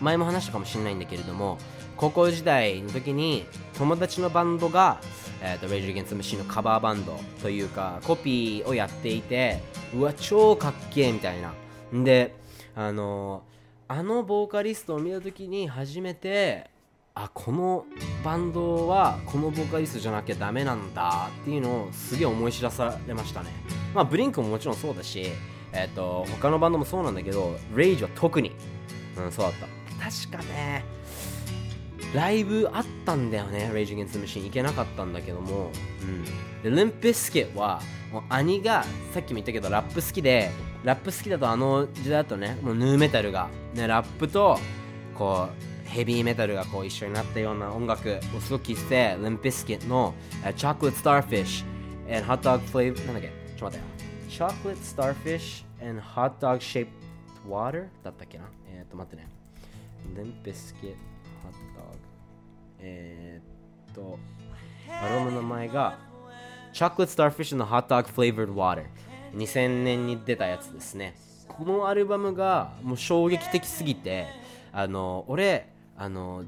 [0.00, 1.58] 前も話したかもしれないんだけれども、
[1.96, 3.46] 高校時代の時に
[3.78, 5.00] 友達のバンドが、
[5.42, 9.60] えーと、Rage Against the Machine のカバーバンドというかコピーをやっていて
[9.94, 11.52] うわ超かっけえみたいな。
[11.92, 12.34] で
[12.74, 13.42] あの
[13.88, 16.68] あのボーカリストを見た時に初めて
[17.18, 17.86] あこの
[18.22, 23.52] バンドはこのボーカリストじゃなきゃダメなんだっていうのをすげえ思い知らされましたね。
[23.94, 25.32] まあブリンクももちろんそうだし
[25.72, 28.52] えっ、ー、と他のバンドもそうなんだけど Rage は特に。
[29.16, 29.66] うんそうだった。
[30.30, 30.84] 確かね。
[32.14, 35.70] ライブあったんだよね、Rage Against the Machine 行けなかったんだけども、
[36.02, 36.24] うん。
[36.62, 37.80] で、リンピスケは、
[38.12, 40.50] もう兄が、さっきも言ったけど、ラップ好きで、
[40.84, 44.58] ラップ好きだとあの時代だとね、もうヌーメタルが、ね、ラップと、
[45.14, 51.64] こう、ヘビーメタルがこう一緒になったような音楽をすごく聴いて、リンピスケの、uh, Chocolate Starfish
[52.14, 53.28] and Hot Dog Flavor、なんだっけ？
[53.56, 54.48] ちょっと待ってよ。
[54.48, 56.86] Chocolate Starfish and Hot Dog Shaped
[57.48, 57.88] Water?
[58.02, 58.44] だったっけな？
[58.68, 59.28] えっ、と待ってね。
[60.14, 61.98] レンペスケハットドッグ
[62.80, 64.18] えー、っと
[64.88, 65.98] アロマの名前が
[66.72, 68.84] Chocolate Starfish の Hot Dog Flavored Water
[69.34, 71.16] 2000年に出たやつですね。
[71.48, 74.26] このアルバムがもう衝撃的すぎて
[74.72, 76.44] あの俺あの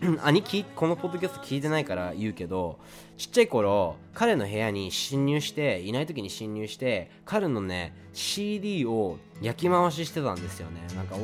[0.22, 2.78] 兄貴このポッドキャスト聞いてないから言うけど
[3.16, 10.80] ちっちゃい頃彼の部屋に侵入していない時に侵入して彼のね CD を焼き回ししてたんですよね。
[10.94, 11.16] なんか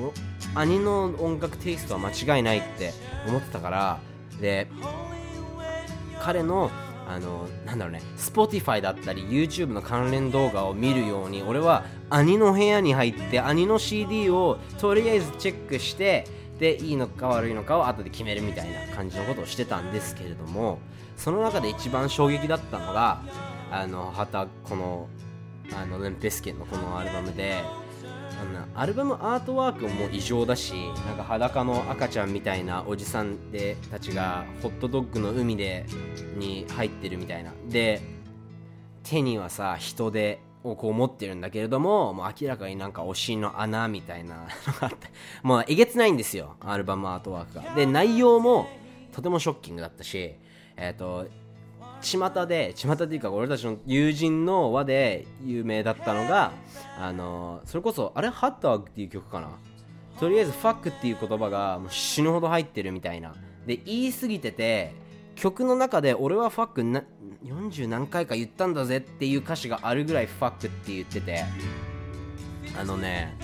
[0.54, 2.92] 兄の音楽テイストは間違いないって
[3.28, 4.00] 思ってたから
[4.40, 4.66] で
[6.20, 6.70] 彼の
[7.06, 16.26] あのなんだろうね Spotify だったり YouTube の関連動画を見るように俺は兄の部屋に入って兄の CD をとりあえずチェックして
[16.58, 20.78] でいいのか悪いのかを後で決めるみたいな感じのことをしてたんですけれども
[21.16, 23.22] その中で一番衝撃だったのが
[23.70, 25.08] あのはたこの
[25.72, 27.62] あのレンペスケのこのアルバムで
[28.40, 30.74] あのアルバムアートワークも異常だし
[31.06, 35.86] なんか裸の赤ちゃんみたいなおじさんでたちがホットドッグの海で
[36.36, 37.52] に入ってるみたいな。
[37.68, 38.00] で
[39.04, 44.48] 手にはさ人でをこう持ってるんだけれども、もう明らかになんかお尻の穴みたいなのが
[44.80, 44.96] あって、
[45.42, 47.74] もうえげつないんですよ、アルバムアートワークが。
[47.74, 48.66] で、内容も
[49.12, 50.34] とてもショッキングだったし、
[50.76, 51.28] えっ、ー、と、
[52.00, 56.52] 巷で、巷っていうか俺たちの友人の輪で有名だったのが、
[56.98, 59.50] あの、それこそ、あれハットワークっていう曲かな
[60.18, 63.34] とりあえずファックっていう言葉がもう死ぬほど入ってるみたいな。
[63.66, 64.94] で、言い過ぎてて、
[65.34, 67.02] 曲の中で俺はファックな
[67.44, 71.44] 40何回か言ったんだぜっていう歌詞があるぐらいファックって言ってて。
[72.78, 73.36] あのね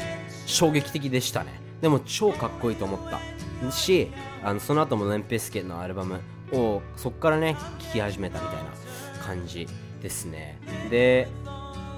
[0.46, 1.61] 衝撃的でしたね。
[1.81, 3.70] でも超かっこいいと思った。
[3.70, 4.11] し
[4.42, 6.20] あのその後もレンペスケのアルバム
[6.53, 9.68] をそっからね聴き始めたみたいな感じ
[10.03, 10.59] ですね。
[10.90, 11.29] で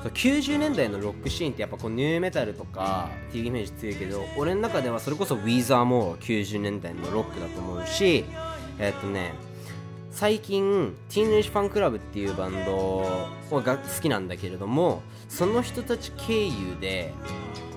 [0.02, 8.24] 90年代のロックシーンってやっぱこうニューメタルとかっていうイメージ強いけど俺の中ではそれこそウィザーも90年代のロックだと思うし
[8.81, 9.33] えっとね
[10.12, 17.14] 最近ティーンエイジファンクラブっていうバンドが好きなんだけれどもその人たち経由で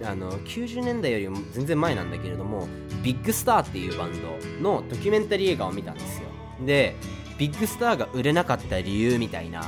[0.03, 2.67] あの90年代よりも全然前なんだけれども
[3.01, 6.27] ビッグスターっていうバンドのドキュメンタリー映画を見たんですよ。
[6.65, 6.95] で
[7.37, 9.63] ビッグスターが売れなかった理由みたいな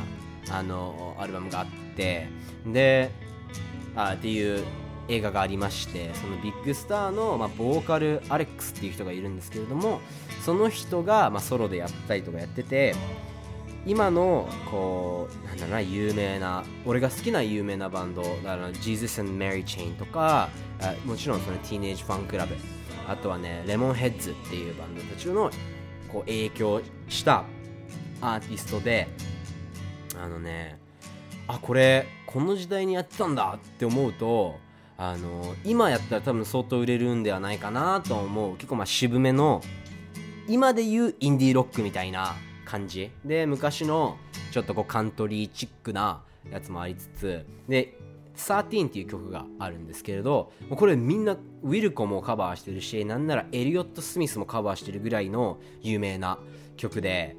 [0.49, 2.27] あのアルバムがあって
[2.65, 3.11] で
[3.95, 4.63] あっていう
[5.09, 10.01] 映画がありましてそのビッグスターの、まあ、ボーカルアレックスっていう人がいるんですけれども
[10.47, 12.95] その人が、まあ、ソロでやったりとかやってて
[13.85, 20.47] 今のこうなんだろうな有名な俺が好きな有名なバンドだから Jesus and Mary Chain とか
[20.79, 22.55] あもちろんそのティーネージファンクラブ
[23.09, 25.51] あとはねレモンヘッズっていうバンドたちの
[26.07, 27.43] こう影響した
[28.21, 29.09] アーティストで
[30.17, 30.79] あのね
[31.49, 34.55] あこれこの時代にやってたんだって思うと
[34.97, 38.55] あの今やったら多分相当売れるんではないかなと思う。
[38.55, 39.61] 結構まあ渋めの
[40.47, 43.11] 今で言うインディーロックみたいな感じ？
[43.25, 44.17] で昔の
[44.51, 47.97] ちょっとこうカントリーチックなやつもありつつで
[48.35, 51.33] 13っていう曲があるんですけれどこれみんな
[51.63, 56.39] ウィルコもカバーしてるしなんならエリオット・スミスもカバーしてるぐらいの有名な
[56.77, 57.35] 曲で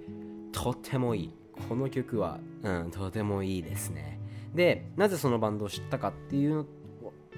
[0.53, 1.35] とてもいい。
[1.69, 4.21] この曲は、うん、とてもいいですね。
[4.55, 6.67] でなぜそのバンドを知ったかっていうの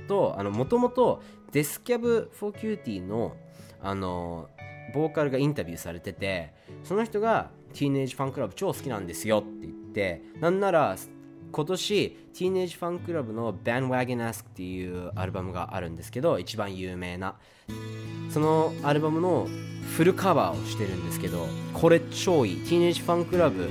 [0.08, 3.36] ともともとDeath Cab for Cutie の
[3.80, 4.48] あの
[4.92, 6.52] ボーカルがインタビューされてて
[6.84, 10.96] その人が Teenage Fanclub 超好きなんですよって言ってなんなら
[11.52, 17.36] 今年 Teenage Fanclub の Bandwagonesque っていうアルバムがあるんですけど一番有名な。
[18.30, 19.48] そのアルバムの
[19.96, 22.56] フルカバーをしてるんですけどこれ超いい。
[22.58, 23.68] Teenage Fanclub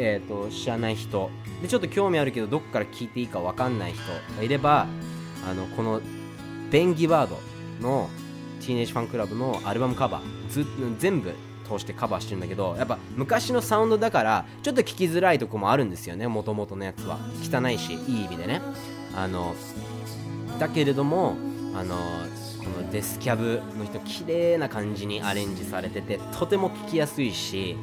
[0.00, 1.28] えーと、知らない人。
[1.60, 4.02] でちょっと興味あるけどどこから聞いていいか分かんない人
[4.36, 4.86] がいれば
[5.44, 6.00] あのこの
[6.70, 7.40] ベン・ギバード
[7.80, 8.08] の
[8.68, 10.66] ティーネージファンクラブのアルバムカバーず
[10.98, 11.32] 全部
[11.66, 17.18] 通してカバーしてるんだけどやっぱ昔のサウンドだからちょっと聞きづらいとこもあるんですよねもともとのやつは。
[17.42, 18.60] 汚いしいい意味でね。
[19.16, 19.54] あの
[20.58, 21.36] だけれども
[21.74, 21.96] あの
[22.58, 27.74] このデスキャブの人綺麗な感じにアレンジされててとても聞きやすいし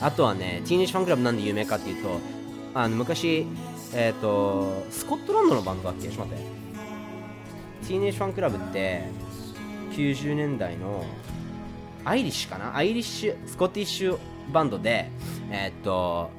[0.00, 2.18] あとはねティーネージファンクラブなんで有名かっていうと
[2.72, 3.46] あの昔
[3.92, 6.08] えっ、ー、とスコットランドのバンドだっけ？
[6.08, 6.42] ちょっと待って。
[7.88, 9.02] ティーネージファンクラブって
[9.90, 11.04] 90年代の
[12.04, 12.76] アイリッシュかな？
[12.76, 14.18] アイリッシュスコティッシュ
[14.52, 15.10] バンドで
[15.50, 16.30] えー、っと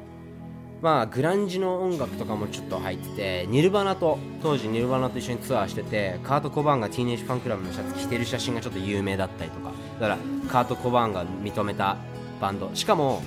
[0.82, 9.72] まあグランジの音楽とかもちょっと入っててニルバナと当時ニルバナと一緒にツアーしててカート・コバーンがティーネージファンクラブのシャツ着てる写真がちょっと有名だったりとか。
[10.00, 10.18] だから
[10.50, 11.98] カート・コバーンが認めた
[12.40, 12.72] バンド。
[12.74, 13.22] しかも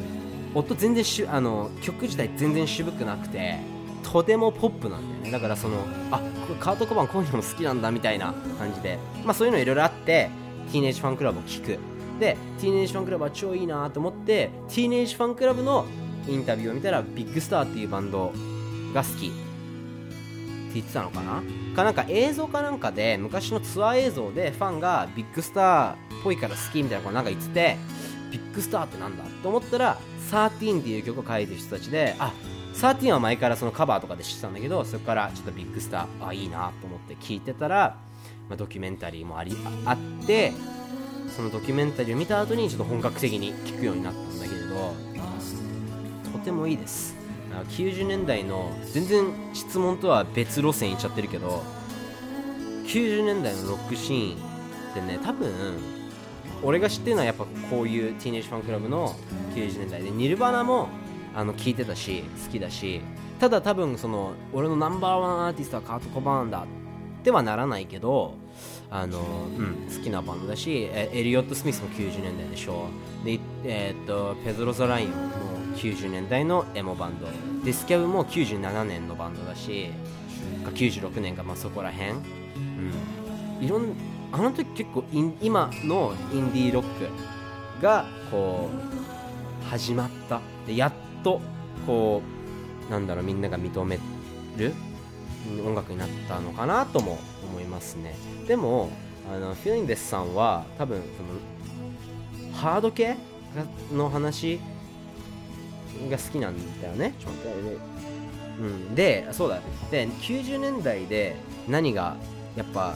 [0.55, 3.59] 音全然しあの曲自体全然渋くなくて
[4.05, 5.31] とてもポップなんだよね。
[5.33, 5.79] だからその
[6.13, 6.21] あ
[6.61, 8.99] カート・コバンこういうのも好きなんだみたいな感じで。
[9.25, 10.31] まあそういうのいろいろあって
[10.71, 11.79] ティーネージファンクラブを聞く。
[12.21, 15.85] でティーネージファンクラブは超いいなと思ってティーネージファンクラブの
[16.29, 18.33] インタビューを見たらビッグスターっていうバンド
[18.95, 19.35] が好きって
[20.75, 21.43] 言ってたのかな？
[21.75, 27.77] かなんか映像かなんかで昔のツアー映像でファンがビッグスターっぽいから好きみたいなことなんか言ってて
[28.31, 29.99] ビッグスターってなんだと思ったら
[30.31, 32.33] 13っていう曲を書いてる人たちであ
[32.75, 37.97] 13は前からそのカバーとかで知ってたんだけどそこからちょっとビッグスターあいいなと思って聞いてたら、
[38.49, 40.53] まあ、ドキュメンタリーもありあって
[41.35, 44.95] そのドキュメンタリーを見た後にちょっと本格的に聴くようになったんだけれど
[46.33, 47.17] とてもいいです。
[47.69, 51.63] 90年代の全然質問とは別路線いっちゃってるけど
[52.87, 54.37] 90年代のロックシーン
[54.91, 55.53] ってね多分
[56.63, 59.15] 俺が知ってるのはやっぱこういうティーネージファンクラブの
[59.55, 60.89] 90年代でニルバナも
[61.35, 63.01] あの聞いてたし好きだし
[63.41, 68.35] ただ多分その俺のナンバーワンアーティストはカート・コバーンだってはならないけど
[68.91, 69.23] あの、う
[69.63, 72.87] ん、好きなバンドだしエリオット・スミスも90年代でしょ
[73.25, 75.15] で、えー、っとペドロ・ザ・ラインも
[75.75, 77.27] 90年代のエモバンド。
[77.65, 79.91] デスキャブも97年のバンドだし
[80.65, 82.15] 96年か、まあ、そこら辺、う
[83.63, 83.95] ん、いろん
[84.33, 85.05] あの時結構
[85.41, 88.69] 今のインディーロックがこ
[89.63, 90.41] う始まった。
[90.67, 90.93] でやっ
[91.25, 91.41] と
[91.87, 92.23] こ
[92.89, 93.99] うなんだろうみんなが認め
[94.57, 94.73] る
[95.65, 97.19] 音楽になったのかなとも
[97.51, 98.15] 思いますね。
[98.47, 98.91] でも
[99.33, 101.23] あのフィリンデスさんは多分そ
[102.53, 103.17] のハード系
[103.93, 104.61] の話
[106.11, 107.15] が好きなんだよね。
[107.19, 107.49] ちょっと
[108.57, 109.61] うん、でそうだ。
[109.91, 111.37] で90年代で
[111.69, 112.17] 何が
[112.57, 112.95] やっぱ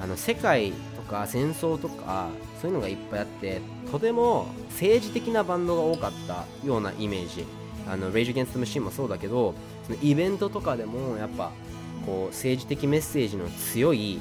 [0.00, 7.44] あの世界とか戦争とかそういうのがいっぱいあってとても政治的なバンドが多かったようなイメージ。
[7.88, 11.50] あの Rage Against the Machine もそうだけどそのイベントとかでもやっぱ
[12.06, 14.20] こう政治的メッセージの強い、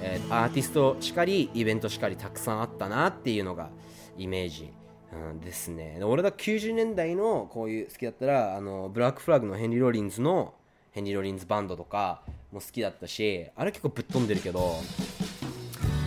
[0.00, 3.70] えー、アーティストしかりイベントしかりたくさんあったなっていうのが
[4.16, 4.72] イメージ、
[5.12, 5.98] うん、ですね。
[6.04, 10.54] 俺が90年代のこういう好きだったらあのブラックフラッグのヘンリー・ローリンズの
[10.92, 12.22] ヘンリー・ローリンズバンドとか
[12.52, 14.76] も好きだったしあれ結構ぶっ飛んでるけど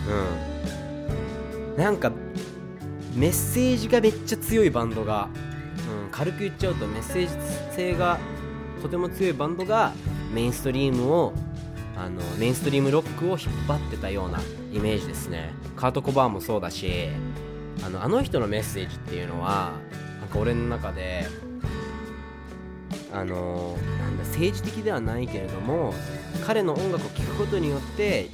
[0.08, 0.50] う
[1.72, 1.76] ん。
[1.76, 2.12] なんか
[3.14, 5.28] メッセージがめっちゃ強いバンドが、
[6.04, 7.26] うん、軽く言っちゃうとメッセー
[7.70, 8.18] ジ性が
[8.82, 9.92] とても強いバンドが
[10.32, 11.32] メインストリームを
[11.96, 14.40] あのメインストリームロックを引っ張ってたような
[14.72, 15.54] イメージですね。
[15.76, 17.08] カート・コバーもそうだし
[17.84, 19.72] あのあの人のメッセージっていうのは
[20.20, 21.26] なんか俺の中で
[23.12, 25.94] あのなんだ政治的ではないけれども
[26.46, 28.28] 彼の音楽を聴くことによって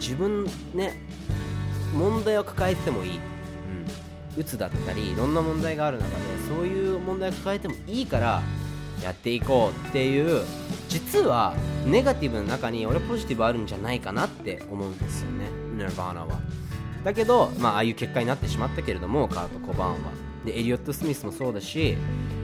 [0.00, 0.94] 自分ね
[1.94, 6.14] 問題を抱えてもいい、うん、うつだったりいろんな問題がある中で
[6.48, 8.42] そういう問題を抱えてもいいから
[9.02, 10.44] やっていこうっていう
[10.88, 11.54] 実は
[11.86, 15.48] ネガティブの中に俺ポジティブあるんじゃないかなって思うんですよね。
[15.76, 16.40] ニルバーナは。
[17.04, 19.98] だけど、まあ、ああいう結果になってしまったけれどもカート・コバーンは。
[20.44, 21.96] でエリオット・スミスもそうだし、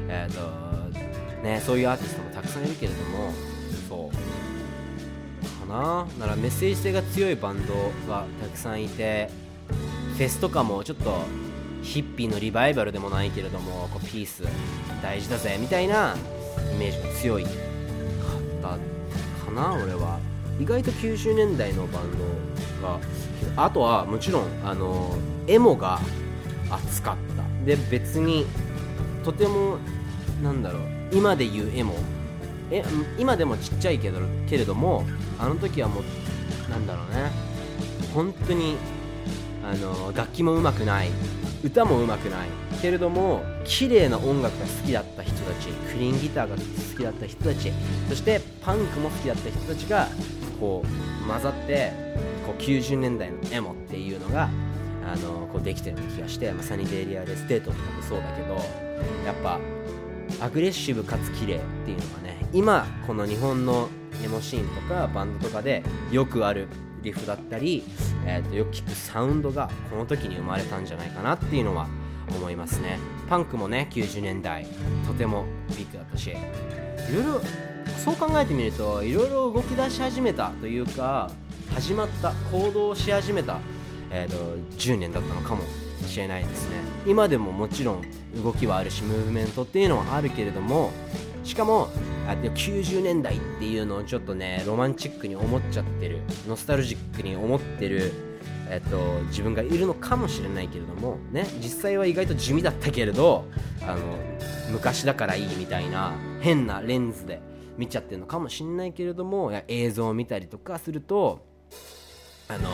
[0.08, 0.76] えーと
[1.42, 3.32] ね、そういうアーティストもたくさんいるけれども
[5.68, 7.74] そうからメッセージ性が強いバンド
[8.08, 9.30] がたくさんいて
[10.16, 11.22] フェスとかもちょっと
[11.82, 14.42] ヒッピーのリバイバルでもないけれどもこうピース
[15.02, 16.16] 大事だぜみたいな
[16.74, 17.52] イメージが強いかっ
[18.62, 18.68] た
[19.46, 20.18] かな俺は。
[20.58, 22.04] 意外と90年代のバン
[22.80, 22.98] ドが
[23.56, 25.14] あとはもちろんあの
[25.46, 26.00] エモが
[26.70, 27.66] 熱かった。
[27.66, 28.46] で別に
[29.22, 29.76] とても
[30.42, 31.94] なんだろう今で言うエモ
[32.70, 32.84] え
[33.18, 35.06] 今でもちっちゃいけどけれども
[35.38, 37.30] あの時はもうなんだろうね。
[38.14, 38.76] 本当に
[39.64, 41.10] あの楽器も上手くない。
[41.64, 42.48] 歌も上手くない。
[42.80, 46.62] けれども綺麗な音楽が好きだった人たちクリーンギターが好
[46.96, 47.72] きだった人たち
[48.08, 50.08] そしてパンクも好きだった人たちが
[50.60, 51.92] こう混ざって
[52.46, 54.48] こう90年代のエモっていうのが
[55.04, 58.54] あのこうできてるような気がして、まあ、 Sunny Day Real Estate とかもそうだけど
[59.24, 59.58] やっぱ
[60.40, 63.88] アグレッシブかつ綺麗っていうのがね今この日本の
[64.24, 66.68] エモシーンとかバンドとかでよくある
[67.02, 67.84] リフだったり、
[68.24, 71.86] えー、とよく聞くサウンドがこの時に生まれたんじゃないかなっていうのは
[72.28, 72.98] 思いますね。
[73.28, 74.66] パンクもね90年代
[75.06, 76.34] とてもビッグだったしい
[77.14, 77.40] ろいろ
[77.98, 81.30] そう考えてみるといろいろ動き出し始めたというか
[81.74, 83.58] 始まった行動し始めた、
[84.10, 85.62] えーと、10年だったのかも
[86.06, 86.76] しれないですね。
[87.06, 88.02] 今でももちろん
[88.42, 90.90] 動きはあるしムーブメントっていうのはあるけれども
[91.46, 91.88] しかも
[92.26, 98.12] あ90年代っていうのをちょっとねロマンチックに思っちゃってるノスタルジックに思ってる
[98.68, 103.44] えっと、自分がいるのかもしれないけれども、ね、実際は意外と地味だったけれど
[103.82, 104.18] あの
[104.72, 107.40] 昔だからいいみたいな変なレンズで
[107.76, 111.46] 見ちゃってるのかもしれないけれども映像を見たりとかすると
[112.48, 112.70] あの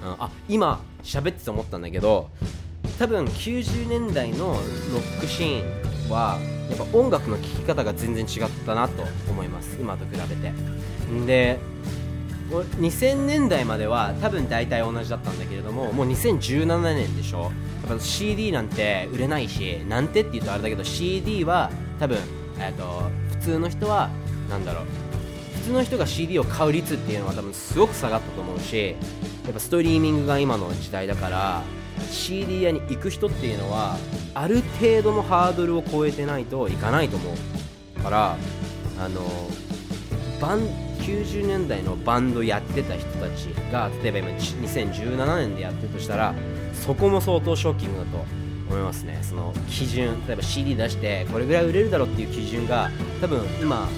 [0.00, 2.30] うん、あ今喋ってて思ったんだけど
[2.98, 9.76] 多分90年代のロックシーンはやっぱ音楽の聴き方が全然違ったなと思います。
[9.80, 10.52] 今と比べて。
[11.26, 11.58] で
[12.50, 17.52] 2000年代までは多分大体同じだったんだけれどももう2017年でしょ。
[17.86, 22.18] やっぱ CD なんて売れないしなんてって言うとあれだけど CD は多分、
[22.58, 24.10] えーと、普通の人は
[24.48, 24.84] なんだろう。
[25.58, 28.96] 普通の人が CD を買う率っていうのは多分すごく下がったと思うし
[29.44, 31.62] やっぱストリーミングが今の時代だから
[32.10, 33.96] CD 屋に行く人っていうのは
[34.34, 37.34] ある程度のハードルを超えてないといかないと思
[37.98, 38.36] うから
[38.98, 39.22] あの
[40.40, 46.34] バン90年代のバンドやってた人たちが例えば今2017年でやってるとしたら
[46.72, 48.24] そこも相当ショッキングだと
[48.68, 49.18] 思いますね。
[49.22, 52.90] その基準例えば CD 出してこれぐらい売れるだろうっていう基準が
[53.20, 53.88] 多分今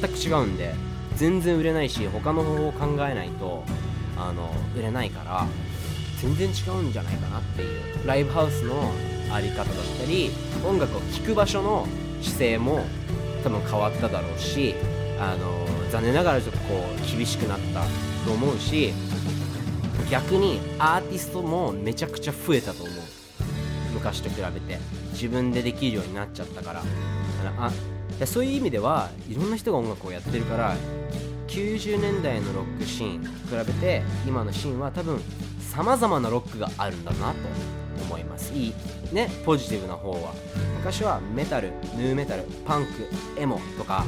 [0.00, 0.74] 全く違うんで
[1.16, 3.64] 全然売れないし他の方法を考えないと
[4.16, 5.46] あの売れないから
[6.24, 8.92] 全然違うんじゃないかなっていうライブハウスの
[9.30, 9.66] 在り方だっ
[9.98, 10.30] たり
[10.66, 11.86] 音楽を聴く場所の
[12.22, 12.84] 姿勢も
[13.42, 14.74] 多分変わっただろうし
[15.20, 17.84] あの残念ながらちょっとこう厳しくなった
[18.26, 18.92] と思うし
[20.10, 22.96] 逆にアーティストもめちゃくちゃ増えたと思う。
[23.94, 24.78] 昔と比べて。
[25.12, 26.82] 自分でできるようになっちゃったから。
[27.58, 27.72] あ
[28.26, 30.76] そういう意味ではいろんな人が音楽をやってるから
[31.48, 35.20] 90年代のロックシーンと比べて今のシーンは多分
[35.74, 37.36] さまざまなロックがあるんだなと
[38.04, 38.52] 思います。
[38.54, 38.74] いい
[39.12, 40.32] ねポジティブな方は。
[40.78, 42.90] 昔はメタルヌーメタルパンク
[43.36, 44.04] エモとか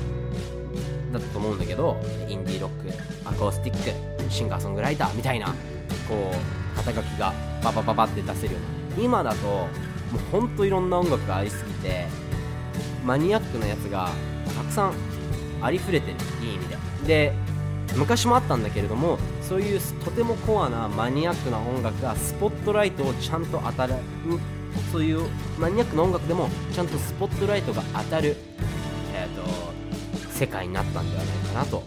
[1.13, 1.97] だったと思うんだけど
[2.29, 5.47] インディーロックアコースティックシンガーソングライターみたいな
[6.09, 7.33] こう肩書きが
[7.65, 8.61] ババババって出せるよ
[8.95, 9.03] うな。
[9.03, 9.67] 今だとも
[10.15, 12.07] うほんといろんな音楽がありすぎて
[13.05, 14.11] マニアックなやつが
[14.57, 14.93] たくさん
[15.61, 16.17] ありふれてる。
[16.43, 16.77] いい意味で。
[17.07, 17.33] で
[17.97, 19.19] 昔もあったんだけれども
[19.49, 23.95] そういうとてもコアなマニアックな音楽がスポットライトをちゃんと当たる
[24.91, 25.29] そういう
[25.59, 28.37] マニアックな音楽でもちゃんとスポットライトが当たる、
[29.15, 29.77] えーと
[30.37, 31.83] 世界になったんではないかなと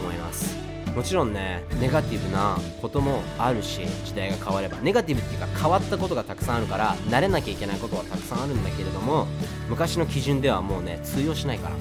[0.00, 0.56] 思います。
[0.94, 9.26] もちろんねネガティブなこともあるし時代が変わればネガティブっていうか変わったことがたくさんあるから慣れなきゃいけないことはたくさんあるんだけれども
[9.68, 11.76] 昔の基準ではもうね通用しないから。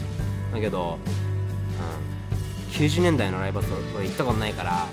[0.54, 0.98] だけど、
[2.72, 4.88] 90年代のライブハウス行ったことないから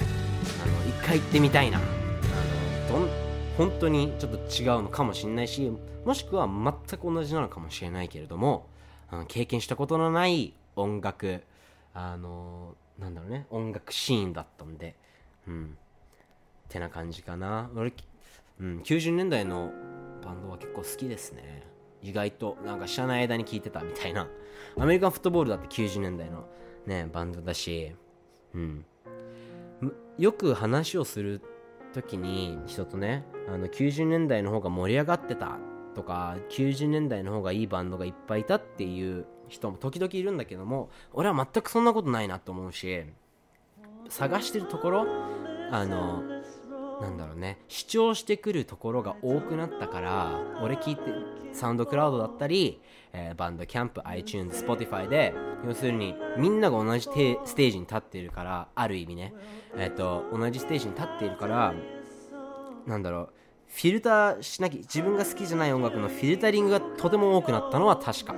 [1.04, 1.78] 回行ってみたいな。
[1.78, 3.08] あのどん
[3.56, 5.72] 本当にちょっと違うのかもしれないし
[6.04, 8.66] もしくは全く同じなのかもしれないけれども、
[9.10, 11.42] うん、経験したことのない音楽
[11.94, 14.94] あのなんだろうね音楽シーンだったんで
[15.46, 15.78] うん。
[16.66, 17.70] ってな感じかな。
[17.74, 17.92] 俺、
[18.60, 19.72] うん、90年代の
[20.24, 21.62] バンドは結構好きですね。
[22.02, 24.28] 意外となんか知らない間に聴いてたみたいな。
[24.78, 26.46] アメリカンフットボールだって90年代の
[26.86, 27.94] ねバンドだし
[28.54, 28.84] うん。
[30.18, 31.42] よく話をする
[31.92, 35.58] 時に人とねあの90年代の方が盛り上がってた
[35.94, 43.04] とか90年代の方がいいバンドがいっぱいいたっていう人も時々いるんだけども俺は全くそんなことないなと思うし
[44.08, 45.06] 探してるところ
[45.70, 46.22] あの
[47.00, 51.02] なんだろうね主張してくるところが多くなったから俺聞いて
[51.52, 52.82] サウンドクラウドだったり、
[53.18, 55.32] えー、バンドキャンプ iTunes Spotify で
[55.66, 59.32] 要するにみんなが同じステージに立っているからある意味ね
[59.76, 61.74] えっ、ー、と同じステージに立っているから
[62.86, 63.28] なんだろう
[63.68, 68.34] フィルターしなきゃ自分が好きじゃない音楽のフィルタリングがとても多くなったのは確か。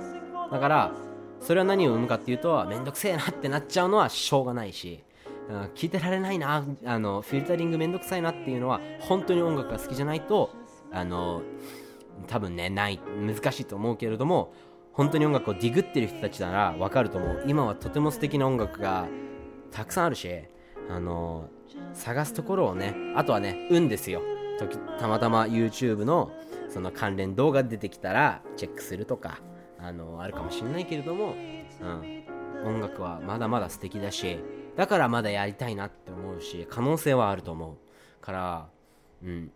[0.51, 0.91] だから
[1.39, 5.03] それは何を生むかっていうとめんどくせえなってなっちゃうのはしょうがないし
[5.75, 10.51] 聞いてられないなあのフィルタリングめんどくさいなっていうのは本当に音楽が好きじゃないと
[10.91, 11.41] あの
[12.27, 14.53] 多分ねない難しいと思うけれども
[14.93, 17.43] 本当に音楽をディグってる人たちなら分かると思う。
[17.47, 19.07] 今はとても素敵な音楽が
[19.71, 20.29] たくさんあるし
[20.89, 21.49] あの
[21.93, 24.21] 探すところをねあとはね運ですよ。
[24.99, 26.31] たまたま YouTube の
[26.67, 29.39] その関連動画出てきたらチェックするとか
[29.79, 31.33] あのあるかもしれないけれども、
[31.81, 32.25] うん、
[32.65, 34.37] 音楽はまだまだ素敵だし
[34.75, 37.77] だからまだやりたいなって思うし可能性はあると思う。
[38.21, 38.67] から
[39.23, 39.51] うん。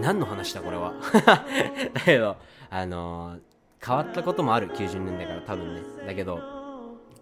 [0.00, 0.94] 何の話だこれは。
[1.94, 2.36] だけど
[2.70, 3.38] あの、
[3.84, 6.40] 変わったこともある90年代から多分ねだけど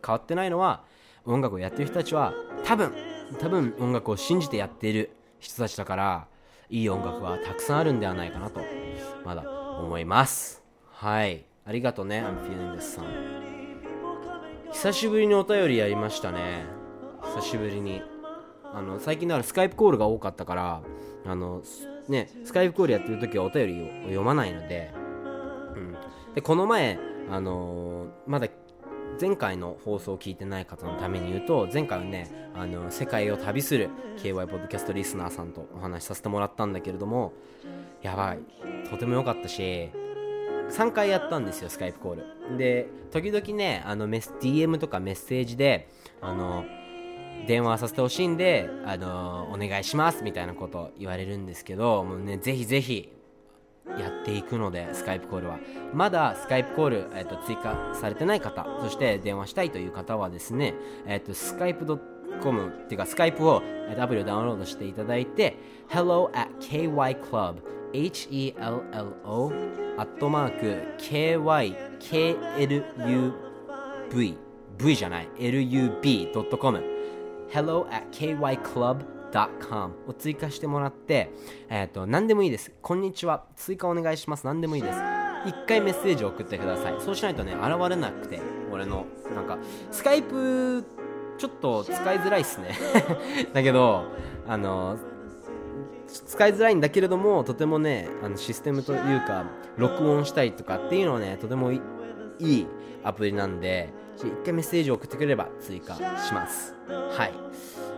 [0.04, 0.84] 変わってないのは
[1.24, 2.32] 音楽をやってる人たちは
[2.64, 2.92] 多分
[3.40, 6.26] 多分音楽を信じてやっている人たちだから
[6.70, 8.60] いい音楽はたくさんあるんではないかなと
[9.24, 9.42] まだ
[9.80, 13.06] 思いますはいありがとうね、I'm feeling this さん。
[14.72, 16.64] 久しぶりにお便りやりましたね。
[17.34, 18.02] 久しぶりに。
[18.72, 20.82] あの、最近だからスカイプコールが多かったから、
[21.26, 21.62] あの、
[22.08, 24.92] ね、スカイプコールやってる時はお便りを読まないので、
[25.74, 25.96] うん。
[26.36, 26.98] で、この前、
[27.30, 28.46] あのー、まだ
[29.18, 37.32] 前回の放送を聞いてない方のために言うと前回はねあの世界を旅する KY ポッドキャストリスナーさんとお話しさせてもらったんだけれども
[38.02, 38.38] やばい。
[38.90, 39.90] とても良かったし
[40.70, 42.16] 3回やったんですよスカイプコー
[42.50, 42.58] ル。
[42.58, 45.88] で時々ねあのメス DM とかメッセージで
[46.20, 46.66] あの
[47.46, 53.15] 電話させてほしいんで、あのお願いしますみたいなこと言われるんですけどもうねぜひぜひ
[53.98, 55.58] やっていくのでスカイプコールは。
[55.94, 60.74] まだスカイプコール、えーと、追加されてない方そして電話したいという方はですね、
[61.06, 61.86] えーと、スカイプ
[62.42, 63.62] .com っていうかスカイプを
[63.98, 65.56] アプリをダウンロードしていただいて
[65.88, 67.56] hello at kyclub
[67.92, 69.52] hello
[69.96, 71.76] アットマーク kyklub
[74.78, 76.82] v じゃない lub.com
[77.50, 79.15] hello at kyclub.com
[80.08, 81.30] を追加してもらって、
[81.68, 82.72] えっ、ー、と、何でもいいです。
[82.82, 83.44] こんにちは。
[83.56, 84.46] 追加お願いします。
[84.46, 84.98] 何でもいいです。
[85.46, 86.94] 一回メッセージを送ってください。
[87.00, 88.40] そうしないとね、現れなくて、
[88.72, 89.58] 俺の、なんか、
[89.90, 90.84] スカイプ、
[91.38, 92.70] ちょっと使いづらいっすね。
[93.52, 94.04] だけど、
[94.48, 94.96] あの、
[96.06, 99.44] 使いづらいんだけれども、とてもね、あのシステムというか、
[99.76, 101.80] 録音したりとかっていうのはね、とてもい
[102.38, 102.66] い
[103.04, 103.92] アプリなんで、
[104.24, 107.32] 一回メッセージを送ってくれれば追加しますはい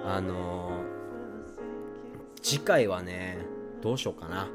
[0.04, 0.97] あのー、
[2.42, 3.38] 次回はね
[3.82, 4.48] どうしようかな。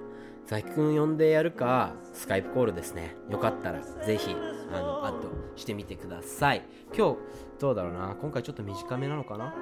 [0.45, 3.15] ザキ君呼んでやるかスカイプコールですね。
[3.29, 4.35] よかったらぜひ
[4.71, 6.63] あのアッドしてみてください。
[6.95, 7.17] 今日
[7.59, 8.15] どうだろうな。
[8.19, 9.53] 今回ちょっと短めなのかな？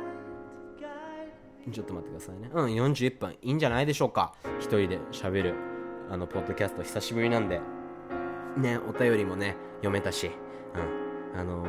[1.72, 2.50] ちょっと待ってくださいね。
[2.52, 3.38] うん41分。
[3.44, 4.34] いいんじゃないでしょうか。
[4.60, 5.54] 一人で喋る
[6.10, 6.82] あのポッドキャスト。
[6.82, 7.62] 久しぶりなんで。
[8.58, 10.32] ねお便りもね読めたし。
[11.34, 11.40] うん。
[11.40, 11.64] あの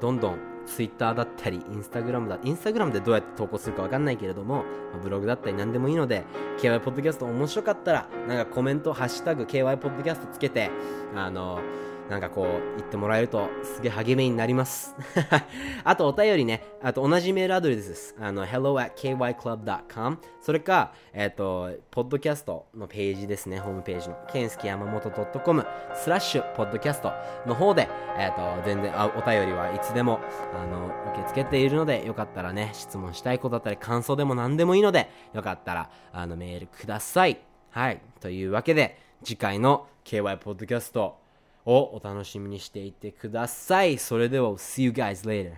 [0.00, 4.64] どんどん Twitter だったり、Instagram だ、Instagram でどうやって投稿するかわかんないけれども、
[5.02, 6.24] ブログだったり何でもいいので、
[6.58, 10.70] KY ポッドキャスト面白かったら、なんかコメント、ハッシュタグ KY ポッドキャストつけて、
[11.14, 11.60] あの
[12.08, 14.94] なんかこう言ってもらえるとすげえ励みになります。
[15.84, 16.62] あとお便りね。
[16.82, 18.14] あと同じメールアドレスです。
[18.20, 23.58] あの hello at kyclub.com それかえっ、ー、とポッドキャストのページですね。
[23.58, 24.16] ホームページの。
[24.28, 27.12] ケンスキ山本 .com スラッシュポッドキャスト
[27.46, 27.88] の方で
[28.18, 30.20] えっ、ー、と全然あお便りはいつでも
[30.54, 37.38] あの受け付けているのでよかったらね質問したいことだったり感想でも何でもいいのでよかったらあのメールください。
[37.70, 38.00] はい。
[38.20, 41.23] というわけで次回の KY ポッドキャスト
[41.64, 43.98] をお楽しみにしていてください。
[43.98, 45.54] それでは、see you guys later.